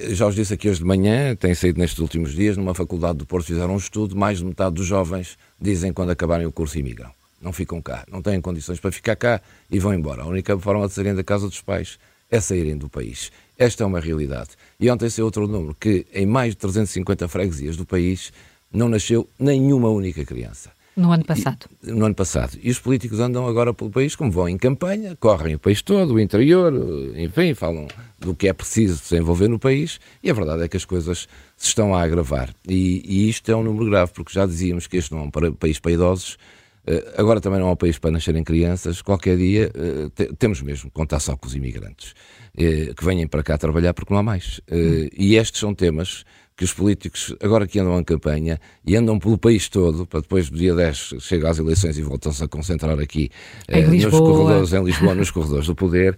Já 0.09 0.27
os 0.27 0.35
disse 0.35 0.53
aqui 0.53 0.67
hoje 0.67 0.79
de 0.79 0.85
manhã, 0.85 1.33
tem 1.37 1.55
saído 1.55 1.79
nestes 1.79 1.99
últimos 1.99 2.33
dias, 2.33 2.57
numa 2.57 2.73
faculdade 2.73 3.19
do 3.19 3.25
Porto 3.25 3.45
fizeram 3.45 3.75
um 3.75 3.77
estudo, 3.77 4.13
mais 4.13 4.39
de 4.39 4.43
metade 4.43 4.75
dos 4.75 4.85
jovens 4.85 5.37
dizem 5.57 5.93
quando 5.93 6.09
acabarem 6.09 6.45
o 6.45 6.51
curso 6.51 6.77
imigram 6.77 7.09
não 7.41 7.53
ficam 7.53 7.81
cá, 7.81 8.05
não 8.11 8.21
têm 8.21 8.39
condições 8.41 8.79
para 8.79 8.91
ficar 8.91 9.15
cá 9.15 9.41
e 9.69 9.79
vão 9.79 9.93
embora. 9.93 10.23
A 10.23 10.27
única 10.27 10.57
forma 10.57 10.87
de 10.87 10.93
saírem 10.93 11.15
da 11.15 11.23
casa 11.23 11.47
dos 11.47 11.61
pais 11.61 11.97
é 12.29 12.39
saírem 12.39 12.77
do 12.77 12.89
país. 12.89 13.31
Esta 13.57 13.83
é 13.83 13.87
uma 13.87 13.99
realidade. 13.99 14.49
E 14.79 14.89
ontem 14.89 15.09
saiu 15.09 15.25
outro 15.25 15.47
número, 15.47 15.75
que 15.79 16.05
em 16.13 16.25
mais 16.25 16.51
de 16.51 16.57
350 16.57 17.27
freguesias 17.27 17.75
do 17.75 17.85
país 17.85 18.31
não 18.71 18.87
nasceu 18.87 19.27
nenhuma 19.39 19.89
única 19.89 20.23
criança. 20.23 20.71
No 20.95 21.11
ano 21.11 21.23
passado. 21.23 21.65
E, 21.81 21.91
no 21.91 22.05
ano 22.05 22.15
passado. 22.15 22.57
E 22.61 22.69
os 22.69 22.77
políticos 22.77 23.19
andam 23.19 23.47
agora 23.47 23.73
pelo 23.73 23.89
país, 23.89 24.15
como 24.15 24.31
vão 24.31 24.49
em 24.49 24.57
campanha, 24.57 25.15
correm 25.15 25.55
o 25.55 25.59
país 25.59 25.81
todo, 25.81 26.15
o 26.15 26.19
interior, 26.19 26.73
enfim, 27.15 27.53
falam 27.53 27.87
do 28.19 28.35
que 28.35 28.49
é 28.49 28.53
preciso 28.53 29.01
desenvolver 29.01 29.47
no 29.47 29.57
país, 29.57 29.99
e 30.21 30.29
a 30.29 30.33
verdade 30.33 30.63
é 30.63 30.67
que 30.67 30.75
as 30.75 30.83
coisas 30.83 31.27
se 31.55 31.67
estão 31.67 31.95
a 31.95 32.01
agravar. 32.01 32.53
E, 32.67 33.01
e 33.05 33.29
isto 33.29 33.49
é 33.49 33.55
um 33.55 33.63
número 33.63 33.89
grave, 33.89 34.11
porque 34.13 34.33
já 34.33 34.45
dizíamos 34.45 34.87
que 34.87 34.97
este 34.97 35.13
não 35.13 35.21
é 35.21 35.23
um 35.23 35.53
país 35.53 35.79
para 35.79 35.91
idosos, 35.91 36.37
agora 37.17 37.39
também 37.39 37.59
não 37.59 37.67
há 37.67 37.71
um 37.71 37.75
país 37.75 37.97
para 37.99 38.11
nascerem 38.11 38.43
crianças. 38.43 39.01
Qualquer 39.01 39.37
dia 39.37 39.71
eh, 39.75 40.27
temos 40.37 40.61
mesmo 40.61 40.89
que 40.89 40.95
contar 40.95 41.19
só 41.19 41.35
com 41.35 41.47
os 41.47 41.55
imigrantes 41.55 42.13
eh, 42.57 42.93
que 42.95 43.05
venham 43.05 43.27
para 43.27 43.43
cá 43.43 43.57
trabalhar 43.57 43.93
porque 43.93 44.13
não 44.13 44.19
há 44.19 44.23
mais. 44.23 44.61
E 45.15 45.35
estes 45.35 45.59
são 45.59 45.73
temas 45.73 46.23
que 46.59 46.65
os 46.65 46.73
políticos, 46.73 47.33
agora 47.41 47.65
que 47.65 47.79
andam 47.79 47.97
em 47.97 48.03
campanha 48.03 48.59
e 48.85 48.93
andam 48.93 49.17
pelo 49.17 49.37
país 49.37 49.69
todo, 49.69 50.05
para 50.05 50.19
depois 50.19 50.49
do 50.49 50.57
dia 50.57 50.75
10 50.75 51.15
chegar 51.21 51.51
às 51.51 51.57
eleições 51.57 51.97
e 51.97 52.01
voltam-se 52.01 52.43
a 52.43 52.49
concentrar 52.49 52.99
aqui 52.99 53.31
em 53.69 53.87
nos 53.87 54.07
corredores, 54.07 54.73
em 54.73 54.83
Lisboa, 54.83 55.15
nos 55.15 55.31
corredores 55.31 55.67
do 55.67 55.73
poder, 55.73 56.17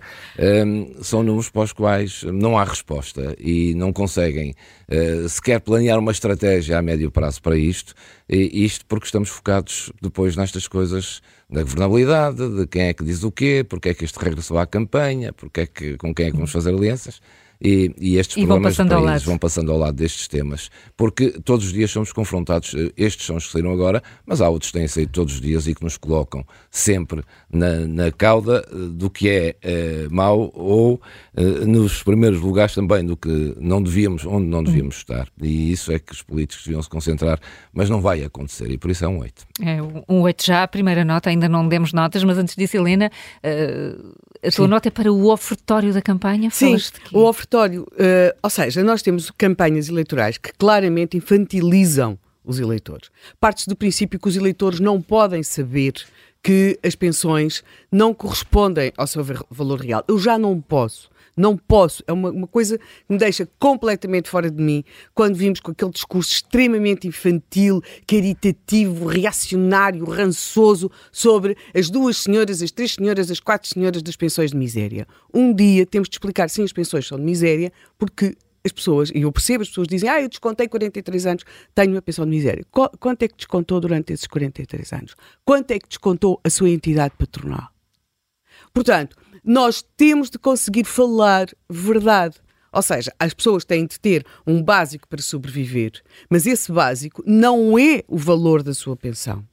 um, 0.65 0.95
são 1.03 1.21
números 1.21 1.47
para 1.51 1.61
os 1.61 1.73
quais 1.73 2.23
não 2.23 2.57
há 2.57 2.63
resposta 2.63 3.35
e 3.39 3.75
não 3.75 3.93
conseguem 3.93 4.55
uh, 4.89 5.29
sequer 5.29 5.61
planear 5.61 5.99
uma 5.99 6.11
estratégia 6.11 6.79
a 6.79 6.81
médio 6.81 7.11
prazo 7.11 7.39
para 7.39 7.55
isto, 7.55 7.93
e 8.27 8.65
isto 8.65 8.83
porque 8.87 9.05
estamos 9.05 9.29
focados 9.29 9.91
depois 10.01 10.35
nestas 10.35 10.67
coisas 10.67 11.21
da 11.47 11.61
governabilidade, 11.61 12.49
de 12.49 12.65
quem 12.65 12.85
é 12.85 12.93
que 12.95 13.03
diz 13.03 13.23
o 13.23 13.31
quê, 13.31 13.63
porque 13.63 13.89
é 13.89 13.93
que 13.93 14.05
este 14.05 14.17
regressou 14.17 14.57
à 14.57 14.65
campanha, 14.65 15.33
porque 15.33 15.61
é 15.61 15.65
que, 15.67 15.97
com 15.97 16.11
quem 16.15 16.25
é 16.25 16.31
que 16.31 16.37
vamos 16.37 16.51
fazer 16.51 16.73
alianças. 16.73 17.21
E, 17.61 17.93
e 17.99 18.17
estes 18.17 18.37
e 18.37 18.45
problemas 18.45 18.75
vão 18.75 18.87
passando, 18.87 19.05
país 19.05 19.23
vão 19.23 19.37
passando 19.37 19.71
ao 19.71 19.77
lado 19.77 19.95
destes 19.95 20.27
temas, 20.27 20.71
porque 20.97 21.29
todos 21.43 21.67
os 21.67 21.73
dias 21.73 21.91
somos 21.91 22.11
confrontados, 22.11 22.73
eh, 22.73 22.91
estes 22.97 23.25
são 23.25 23.35
os 23.35 23.45
que 23.45 23.51
saíram 23.51 23.71
agora, 23.71 24.01
mas 24.25 24.41
há 24.41 24.49
outros 24.49 24.71
que 24.71 24.79
têm 24.79 24.87
saído 24.87 25.11
todos 25.11 25.35
os 25.35 25.41
dias 25.41 25.67
e 25.67 25.75
que 25.75 25.83
nos 25.83 25.95
colocam 25.95 26.43
sempre 26.71 27.23
na, 27.51 27.79
na 27.85 28.11
cauda 28.11 28.65
eh, 28.67 28.75
do 28.91 29.09
que 29.09 29.29
é, 29.29 29.55
é 29.61 30.07
mau 30.09 30.51
ou 30.55 30.99
é, 31.35 31.41
nos 31.65 32.01
primeiros 32.01 32.41
lugares 32.41 32.73
também 32.73 33.05
do 33.05 33.15
que 33.15 33.55
não 33.59 33.81
devíamos, 33.81 34.25
onde 34.25 34.47
não 34.47 34.63
devíamos 34.63 34.95
hum. 34.95 34.99
estar. 34.99 35.27
E 35.41 35.71
isso 35.71 35.91
é 35.91 35.99
que 35.99 36.13
os 36.13 36.21
políticos 36.21 36.65
deviam 36.65 36.81
se 36.81 36.89
concentrar, 36.89 37.39
mas 37.71 37.89
não 37.89 38.01
vai 38.01 38.23
acontecer 38.23 38.71
e 38.71 38.77
por 38.77 38.89
isso 38.89 39.05
é 39.05 39.07
um 39.07 39.19
8. 39.19 39.47
É 39.61 39.81
um 40.09 40.21
8 40.21 40.45
já, 40.45 40.63
a 40.63 40.67
primeira 40.67 41.05
nota, 41.05 41.29
ainda 41.29 41.47
não 41.47 41.67
demos 41.67 41.93
notas, 41.93 42.23
mas 42.23 42.37
antes 42.37 42.55
disso, 42.55 42.75
Helena, 42.77 43.11
uh, 43.43 44.15
a 44.43 44.51
tua 44.51 44.65
Sim. 44.65 44.67
nota 44.67 44.87
é 44.87 44.91
para 44.91 45.11
o 45.11 45.31
ofertório 45.31 45.93
da 45.93 46.01
campanha? 46.01 46.49
Sim, 46.49 46.75
o 47.13 47.25
ofertório, 47.25 47.50
uh, 47.57 48.37
ou 48.41 48.49
seja, 48.49 48.83
nós 48.83 49.01
temos 49.01 49.29
campanhas 49.31 49.89
eleitorais 49.89 50.37
que 50.37 50.51
claramente 50.53 51.17
infantilizam 51.17 52.17
os 52.43 52.59
eleitores. 52.59 53.11
Parte-se 53.39 53.69
do 53.69 53.75
princípio 53.75 54.19
que 54.19 54.27
os 54.27 54.35
eleitores 54.35 54.79
não 54.79 55.01
podem 55.01 55.43
saber 55.43 55.93
que 56.41 56.79
as 56.81 56.95
pensões 56.95 57.63
não 57.91 58.13
correspondem 58.13 58.91
ao 58.97 59.05
seu 59.05 59.23
valor 59.49 59.79
real. 59.79 60.03
Eu 60.07 60.17
já 60.17 60.39
não 60.39 60.59
posso 60.59 61.10
não 61.35 61.57
posso. 61.57 62.03
É 62.07 62.13
uma, 62.13 62.29
uma 62.29 62.47
coisa 62.47 62.77
que 62.77 62.85
me 63.09 63.17
deixa 63.17 63.47
completamente 63.59 64.29
fora 64.29 64.49
de 64.49 64.61
mim 64.61 64.83
quando 65.13 65.35
vimos 65.35 65.59
com 65.59 65.71
aquele 65.71 65.91
discurso 65.91 66.31
extremamente 66.31 67.07
infantil, 67.07 67.81
caritativo, 68.07 69.05
reacionário, 69.05 70.05
rançoso 70.05 70.91
sobre 71.11 71.57
as 71.73 71.89
duas 71.89 72.17
senhoras, 72.17 72.61
as 72.61 72.71
três 72.71 72.93
senhoras, 72.93 73.31
as 73.31 73.39
quatro 73.39 73.69
senhoras 73.69 74.01
das 74.01 74.15
pensões 74.15 74.51
de 74.51 74.57
miséria. 74.57 75.07
Um 75.33 75.53
dia 75.53 75.85
temos 75.85 76.09
de 76.09 76.15
explicar 76.15 76.49
sim, 76.49 76.63
as 76.63 76.73
pensões 76.73 77.07
são 77.07 77.17
de 77.17 77.23
miséria, 77.23 77.71
porque 77.97 78.35
as 78.63 78.71
pessoas, 78.71 79.09
e 79.13 79.21
eu 79.21 79.31
percebo, 79.31 79.63
as 79.63 79.69
pessoas 79.69 79.87
dizem, 79.87 80.09
ah, 80.09 80.21
eu 80.21 80.29
descontei 80.29 80.67
43 80.67 81.25
anos, 81.25 81.43
tenho 81.73 81.91
uma 81.91 82.01
pensão 82.01 82.25
de 82.25 82.31
miséria. 82.31 82.63
Quanto 82.71 83.23
é 83.23 83.27
que 83.27 83.35
descontou 83.35 83.79
durante 83.79 84.13
esses 84.13 84.27
43 84.27 84.93
anos? 84.93 85.15
Quanto 85.43 85.71
é 85.71 85.79
que 85.79 85.87
descontou 85.87 86.39
a 86.43 86.49
sua 86.49 86.69
entidade 86.69 87.15
patronal? 87.17 87.69
Portanto, 88.73 89.17
nós 89.43 89.83
temos 89.97 90.29
de 90.29 90.37
conseguir 90.37 90.85
falar 90.85 91.47
verdade. 91.69 92.37
Ou 92.73 92.81
seja, 92.81 93.11
as 93.19 93.33
pessoas 93.33 93.65
têm 93.65 93.85
de 93.85 93.99
ter 93.99 94.25
um 94.47 94.63
básico 94.63 95.07
para 95.07 95.21
sobreviver, 95.21 96.01
mas 96.29 96.45
esse 96.45 96.71
básico 96.71 97.21
não 97.27 97.77
é 97.77 98.01
o 98.07 98.17
valor 98.17 98.63
da 98.63 98.73
sua 98.73 98.95
pensão. 98.95 99.45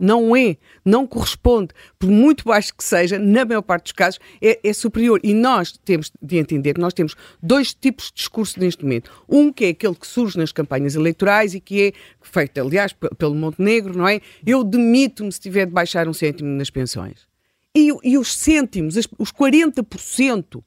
Não 0.00 0.34
é, 0.34 0.56
não 0.84 1.06
corresponde, 1.06 1.68
por 1.96 2.10
muito 2.10 2.44
baixo 2.44 2.74
que 2.74 2.82
seja, 2.82 3.20
na 3.20 3.44
maior 3.44 3.62
parte 3.62 3.84
dos 3.84 3.92
casos, 3.92 4.18
é, 4.40 4.58
é, 4.68 4.72
superior. 4.72 5.20
E 5.22 5.32
nós 5.32 5.78
temos 5.84 6.10
de 6.20 6.38
entender 6.38 6.74
que 6.74 6.80
nós 6.80 6.92
temos 6.92 7.14
dois 7.40 7.72
tipos 7.72 8.06
de 8.06 8.14
discurso 8.14 8.58
neste 8.58 8.82
momento. 8.82 9.12
Um 9.28 9.52
que 9.52 9.66
é 9.66 9.68
aquele 9.68 9.94
que 9.94 10.06
surge 10.06 10.36
nas 10.36 10.50
campanhas 10.50 10.96
eleitorais 10.96 11.54
e 11.54 11.60
que 11.60 11.88
é 11.88 11.92
feito, 12.20 12.60
aliás, 12.60 12.92
pelo 13.16 13.34
Montenegro, 13.36 13.96
não 13.96 14.08
é? 14.08 14.20
Eu 14.44 14.64
demito-me 14.64 15.30
se 15.30 15.38
tiver 15.38 15.66
de 15.66 15.72
baixar 15.72 16.08
um 16.08 16.12
cêntimo 16.12 16.48
nas 16.48 16.68
pensões. 16.68 17.31
E, 17.74 17.88
e 18.04 18.18
os 18.18 18.34
cêntimos, 18.34 18.96
os 18.96 19.32
40% 19.32 20.62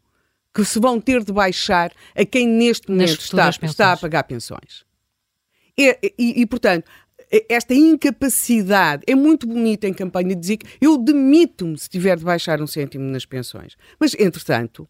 que 0.54 0.64
se 0.64 0.80
vão 0.80 1.00
ter 1.00 1.24
de 1.24 1.34
baixar 1.34 1.92
a 2.16 2.26
quem 2.26 2.48
neste 2.48 2.90
momento 2.90 3.20
está, 3.20 3.50
está 3.50 3.92
a 3.92 3.98
pagar 3.98 4.24
pensões. 4.24 4.86
E, 5.78 6.14
e, 6.18 6.42
e, 6.42 6.46
portanto, 6.46 6.90
esta 7.50 7.74
incapacidade 7.74 9.04
é 9.06 9.14
muito 9.14 9.46
bonita 9.46 9.88
em 9.88 9.94
campanha 9.94 10.36
dizer 10.36 10.58
que 10.58 10.68
eu 10.80 10.98
demito-me 10.98 11.78
se 11.78 11.90
tiver 11.90 12.18
de 12.18 12.24
baixar 12.24 12.62
um 12.62 12.68
cêntimo 12.68 13.04
nas 13.04 13.26
pensões. 13.26 13.76
Mas, 14.00 14.16
entretanto, 14.16 14.88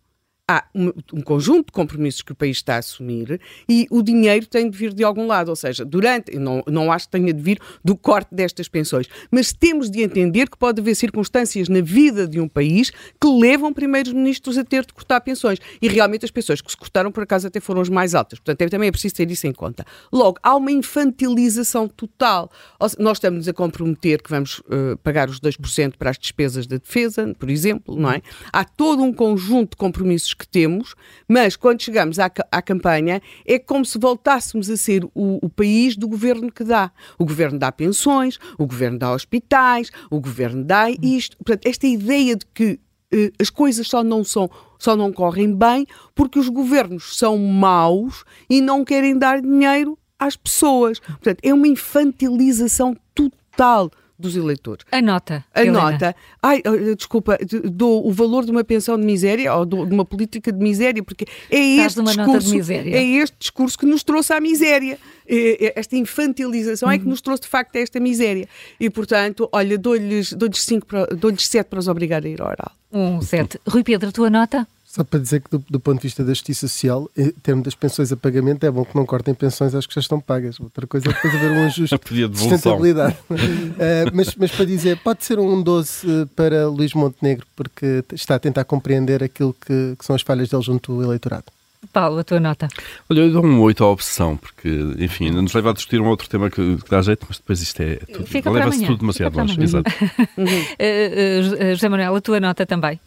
há 0.47 0.63
um, 0.75 0.91
um, 1.11 1.21
conjunto 1.21 1.67
de 1.67 1.71
compromissos 1.71 2.21
que 2.21 2.31
o 2.31 2.35
país 2.35 2.57
está 2.57 2.75
a 2.75 2.77
assumir 2.77 3.41
e 3.67 3.87
o 3.89 4.03
dinheiro 4.03 4.45
tem 4.45 4.69
de 4.69 4.77
vir 4.77 4.93
de 4.93 5.03
algum 5.03 5.25
lado, 5.25 5.49
ou 5.49 5.55
seja, 5.55 5.83
durante, 5.83 6.37
não, 6.37 6.63
não 6.67 6.91
acho 6.91 7.07
que 7.07 7.13
tenha 7.13 7.33
de 7.33 7.41
vir 7.41 7.59
do 7.83 7.97
corte 7.97 8.33
destas 8.33 8.67
pensões, 8.67 9.07
mas 9.31 9.51
temos 9.51 9.89
de 9.89 10.03
entender 10.03 10.47
que 10.47 10.57
pode 10.57 10.79
haver 10.79 10.95
circunstâncias 10.95 11.67
na 11.67 11.81
vida 11.81 12.27
de 12.27 12.39
um 12.39 12.47
país 12.47 12.91
que 13.19 13.27
levam 13.27 13.73
primeiros 13.73 14.13
ministros 14.13 14.55
a 14.57 14.63
ter 14.63 14.85
de 14.85 14.93
cortar 14.93 15.19
pensões 15.21 15.57
e 15.81 15.87
realmente 15.87 16.25
as 16.25 16.31
pensões 16.31 16.61
que 16.61 16.69
se 16.69 16.77
cortaram 16.77 17.11
por 17.11 17.23
acaso 17.23 17.47
até 17.47 17.59
foram 17.59 17.81
as 17.81 17.89
mais 17.89 18.13
altas, 18.13 18.37
portanto 18.37 18.61
é, 18.61 18.69
também 18.69 18.89
é 18.89 18.91
preciso 18.91 19.15
ter 19.15 19.29
isso 19.31 19.47
em 19.47 19.53
conta. 19.53 19.83
Logo, 20.13 20.37
há 20.43 20.55
uma 20.55 20.71
infantilização 20.71 21.87
total. 21.87 22.51
Nós 22.99 23.17
estamos 23.17 23.47
a 23.47 23.53
comprometer 23.53 24.21
que 24.21 24.29
vamos 24.29 24.59
uh, 24.59 24.95
pagar 25.01 25.27
os 25.27 25.39
2% 25.39 25.93
para 25.97 26.11
as 26.11 26.19
despesas 26.19 26.67
da 26.67 26.77
defesa, 26.77 27.33
por 27.39 27.49
exemplo, 27.49 27.95
não 27.99 28.11
é? 28.11 28.21
Há 28.53 28.63
todo 28.63 29.01
um 29.01 29.11
conjunto 29.11 29.71
de 29.71 29.77
compromissos 29.77 30.34
que 30.35 30.47
temos, 30.47 30.95
mas 31.27 31.55
quando 31.55 31.81
chegamos 31.81 32.19
à, 32.19 32.31
à 32.51 32.61
campanha 32.61 33.21
é 33.45 33.57
como 33.57 33.85
se 33.85 33.97
voltássemos 33.97 34.69
a 34.69 34.77
ser 34.77 35.03
o, 35.05 35.39
o, 35.45 35.49
país 35.49 35.95
do 35.95 36.07
governo 36.07 36.51
que 36.51 36.63
dá. 36.63 36.91
O 37.17 37.25
governo 37.25 37.57
dá 37.57 37.71
pensões, 37.71 38.39
o 38.57 38.65
governo 38.65 38.99
dá 38.99 39.11
hospitais, 39.13 39.89
o 40.09 40.19
governo 40.19 40.63
dá 40.63 40.89
isto. 40.89 41.37
Portanto, 41.37 41.65
esta 41.65 41.87
ideia 41.87 42.35
de 42.35 42.45
que 42.53 42.79
eh, 43.11 43.31
as 43.39 43.49
coisas 43.49 43.87
só 43.87 44.03
não 44.03 44.23
são 44.23 44.49
só 44.77 44.95
não 44.95 45.11
correm 45.11 45.55
bem 45.55 45.87
porque 46.13 46.37
os 46.37 46.49
governos 46.49 47.17
são 47.17 47.37
maus 47.37 48.23
e 48.49 48.61
não 48.61 48.83
querem 48.83 49.17
dar 49.17 49.41
dinheiro 49.41 49.97
às 50.19 50.35
pessoas. 50.35 50.99
Portanto, 50.99 51.39
é 51.41 51.53
uma 51.53 51.67
infantilização 51.67 52.95
total 53.13 53.89
dos 54.17 54.35
eleitores. 54.35 54.85
A 54.91 55.01
nota. 55.01 55.43
A 55.53 55.61
Helena. 55.61 55.91
nota, 55.91 56.15
ai, 56.41 56.61
eh, 56.63 56.95
desculpa, 56.95 57.37
dou 57.71 58.07
o 58.07 58.11
valor 58.11 58.45
de 58.45 58.51
uma 58.51 58.63
pensão 58.63 58.97
de 58.99 59.05
miséria 59.05 59.53
ou 59.53 59.65
dou- 59.65 59.85
de 59.85 59.93
uma 59.93 60.05
política 60.05 60.51
de 60.51 60.59
miséria, 60.59 61.03
porque 61.03 61.25
é 61.51 61.57
este 61.85 62.01
discurso, 62.01 62.49
é 62.97 63.03
este 63.17 63.35
discurso 63.37 63.77
que 63.77 63.85
nos 63.85 64.03
trouxe 64.03 64.31
à 64.33 64.39
miséria. 64.39 64.97
É- 65.27 65.65
é- 65.67 65.73
Esta 65.75 65.95
infantilização 65.97 66.89
é 66.89 66.97
que 66.97 67.05
nos 67.05 67.19
trouxe 67.21 67.43
de 67.43 67.49
facto 67.49 67.75
a 67.75 67.79
esta 67.79 67.99
miséria. 67.99 68.47
E 68.79 68.89
portanto, 68.89 69.49
olha, 69.51 69.77
dou-lhes 69.77 70.31
dou-lhes 70.33 70.61
cinco 70.63 70.87
dou-lhes 71.17 71.47
sete 71.47 71.67
para 71.67 71.79
os 71.79 71.87
obrigar 71.87 72.23
a 72.23 72.27
ir 72.29 72.41
ao 72.41 72.47
oral. 72.47 72.71
Um 72.91 73.21
7. 73.21 73.59
Rui 73.67 73.83
Pedro, 73.83 74.09
a 74.09 74.11
tua 74.11 74.29
nota? 74.29 74.65
Só 74.95 75.03
para 75.03 75.19
dizer 75.19 75.41
que, 75.41 75.49
do, 75.49 75.61
do 75.69 75.77
ponto 75.77 75.97
de 75.97 76.03
vista 76.03 76.23
da 76.23 76.33
justiça 76.33 76.69
social, 76.69 77.11
em 77.17 77.29
termos 77.43 77.65
das 77.65 77.75
pensões 77.75 78.13
a 78.13 78.15
pagamento, 78.15 78.65
é 78.65 78.71
bom 78.71 78.85
que 78.85 78.95
não 78.95 79.05
cortem 79.05 79.33
pensões 79.33 79.75
às 79.75 79.85
que 79.85 79.93
já 79.93 79.99
estão 79.99 80.21
pagas. 80.21 80.57
Outra 80.57 80.87
coisa 80.87 81.09
é 81.09 81.13
depois 81.13 81.35
haver 81.35 81.51
um 81.51 81.65
ajuste 81.65 81.99
de 82.29 82.39
sustentabilidade. 82.39 83.17
Eh, 83.77 84.05
mas, 84.13 84.33
mas 84.35 84.51
para 84.51 84.65
dizer, 84.65 84.97
pode 84.97 85.25
ser 85.25 85.37
um 85.37 85.61
12 85.61 86.07
eh, 86.07 86.25
para 86.33 86.67
Luís 86.67 86.93
Montenegro, 86.93 87.45
porque 87.55 88.03
está 88.13 88.35
a 88.35 88.39
tentar 88.39 88.63
compreender 88.63 89.21
aquilo 89.23 89.53
que, 89.53 89.95
que 89.97 90.05
são 90.05 90.15
as 90.15 90.21
falhas 90.21 90.49
dele 90.49 90.63
junto 90.63 90.95
do 90.95 91.03
eleitorado. 91.03 91.45
Paulo, 91.91 92.19
a 92.19 92.23
tua 92.23 92.39
nota? 92.39 92.67
Olha, 93.09 93.19
eu 93.21 93.31
dou 93.31 93.45
um 93.45 93.61
8 93.61 93.83
à 93.83 93.91
opção, 93.91 94.37
porque, 94.37 94.69
enfim, 94.97 95.27
ainda 95.27 95.41
nos 95.41 95.53
leva 95.53 95.71
a 95.71 95.73
discutir 95.73 95.99
um 95.99 96.07
outro 96.07 96.29
tema 96.29 96.49
que, 96.49 96.77
que 96.77 96.89
dá 96.89 97.01
jeito, 97.01 97.25
mas 97.27 97.37
depois 97.37 97.61
isto 97.61 97.81
é 97.81 97.95
tudo. 97.97 98.25
Fica 98.25 98.49
para 98.49 98.59
Leva-se 98.59 98.85
tudo 98.85 98.99
demasiado 98.99 99.37
longe. 99.37 99.61
Exato. 99.61 99.91
Uh, 100.37 100.43
uh, 101.71 101.75
José 101.75 101.89
Manuel, 101.89 102.15
a 102.15 102.21
tua 102.21 102.39
nota 102.39 102.65
também? 102.65 102.99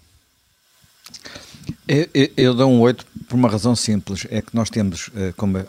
Eu, 1.88 2.07
eu- 2.37 2.55
dou 2.55 2.70
um 2.70 2.81
8 2.81 3.05
por 3.29 3.35
uma 3.37 3.48
razão 3.48 3.74
simples, 3.77 4.27
é 4.31 4.40
que 4.42 4.55
nós 4.55 4.70
temos 4.70 5.11
eh, 5.16 5.33
como 5.37 5.59
a, 5.59 5.64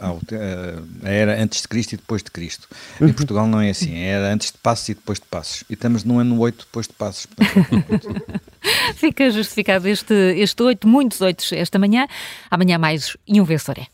era 1.03 1.41
antes 1.41 1.61
de 1.61 1.67
Cristo 1.67 1.93
e 1.93 1.97
depois 1.97 2.21
de 2.23 2.29
Cristo. 2.31 2.67
Em 3.01 3.11
Portugal 3.11 3.47
não 3.47 3.59
é 3.59 3.69
assim, 3.69 3.93
é 3.95 4.07
era 4.09 4.33
antes 4.33 4.51
de 4.51 4.57
Passos 4.57 4.89
e 4.89 4.93
depois 4.93 5.19
de 5.19 5.25
Passos. 5.25 5.63
E 5.69 5.73
estamos 5.73 6.03
no 6.03 6.19
ano 6.19 6.37
8 6.39 6.65
depois 6.65 6.87
de 6.87 6.93
Passos. 6.93 7.25
Portanto, 7.25 8.23
Fica 8.95 9.29
justificado 9.31 9.87
este, 9.87 10.13
este 10.37 10.61
8, 10.63 10.87
muitos 10.87 11.21
8 11.21 11.43
esta 11.55 11.79
manhã. 11.79 12.07
Amanhã 12.51 12.77
mais 12.77 13.15
e 13.27 13.39
um 13.39 13.43
vencedor 13.45 13.81
é. 13.81 13.87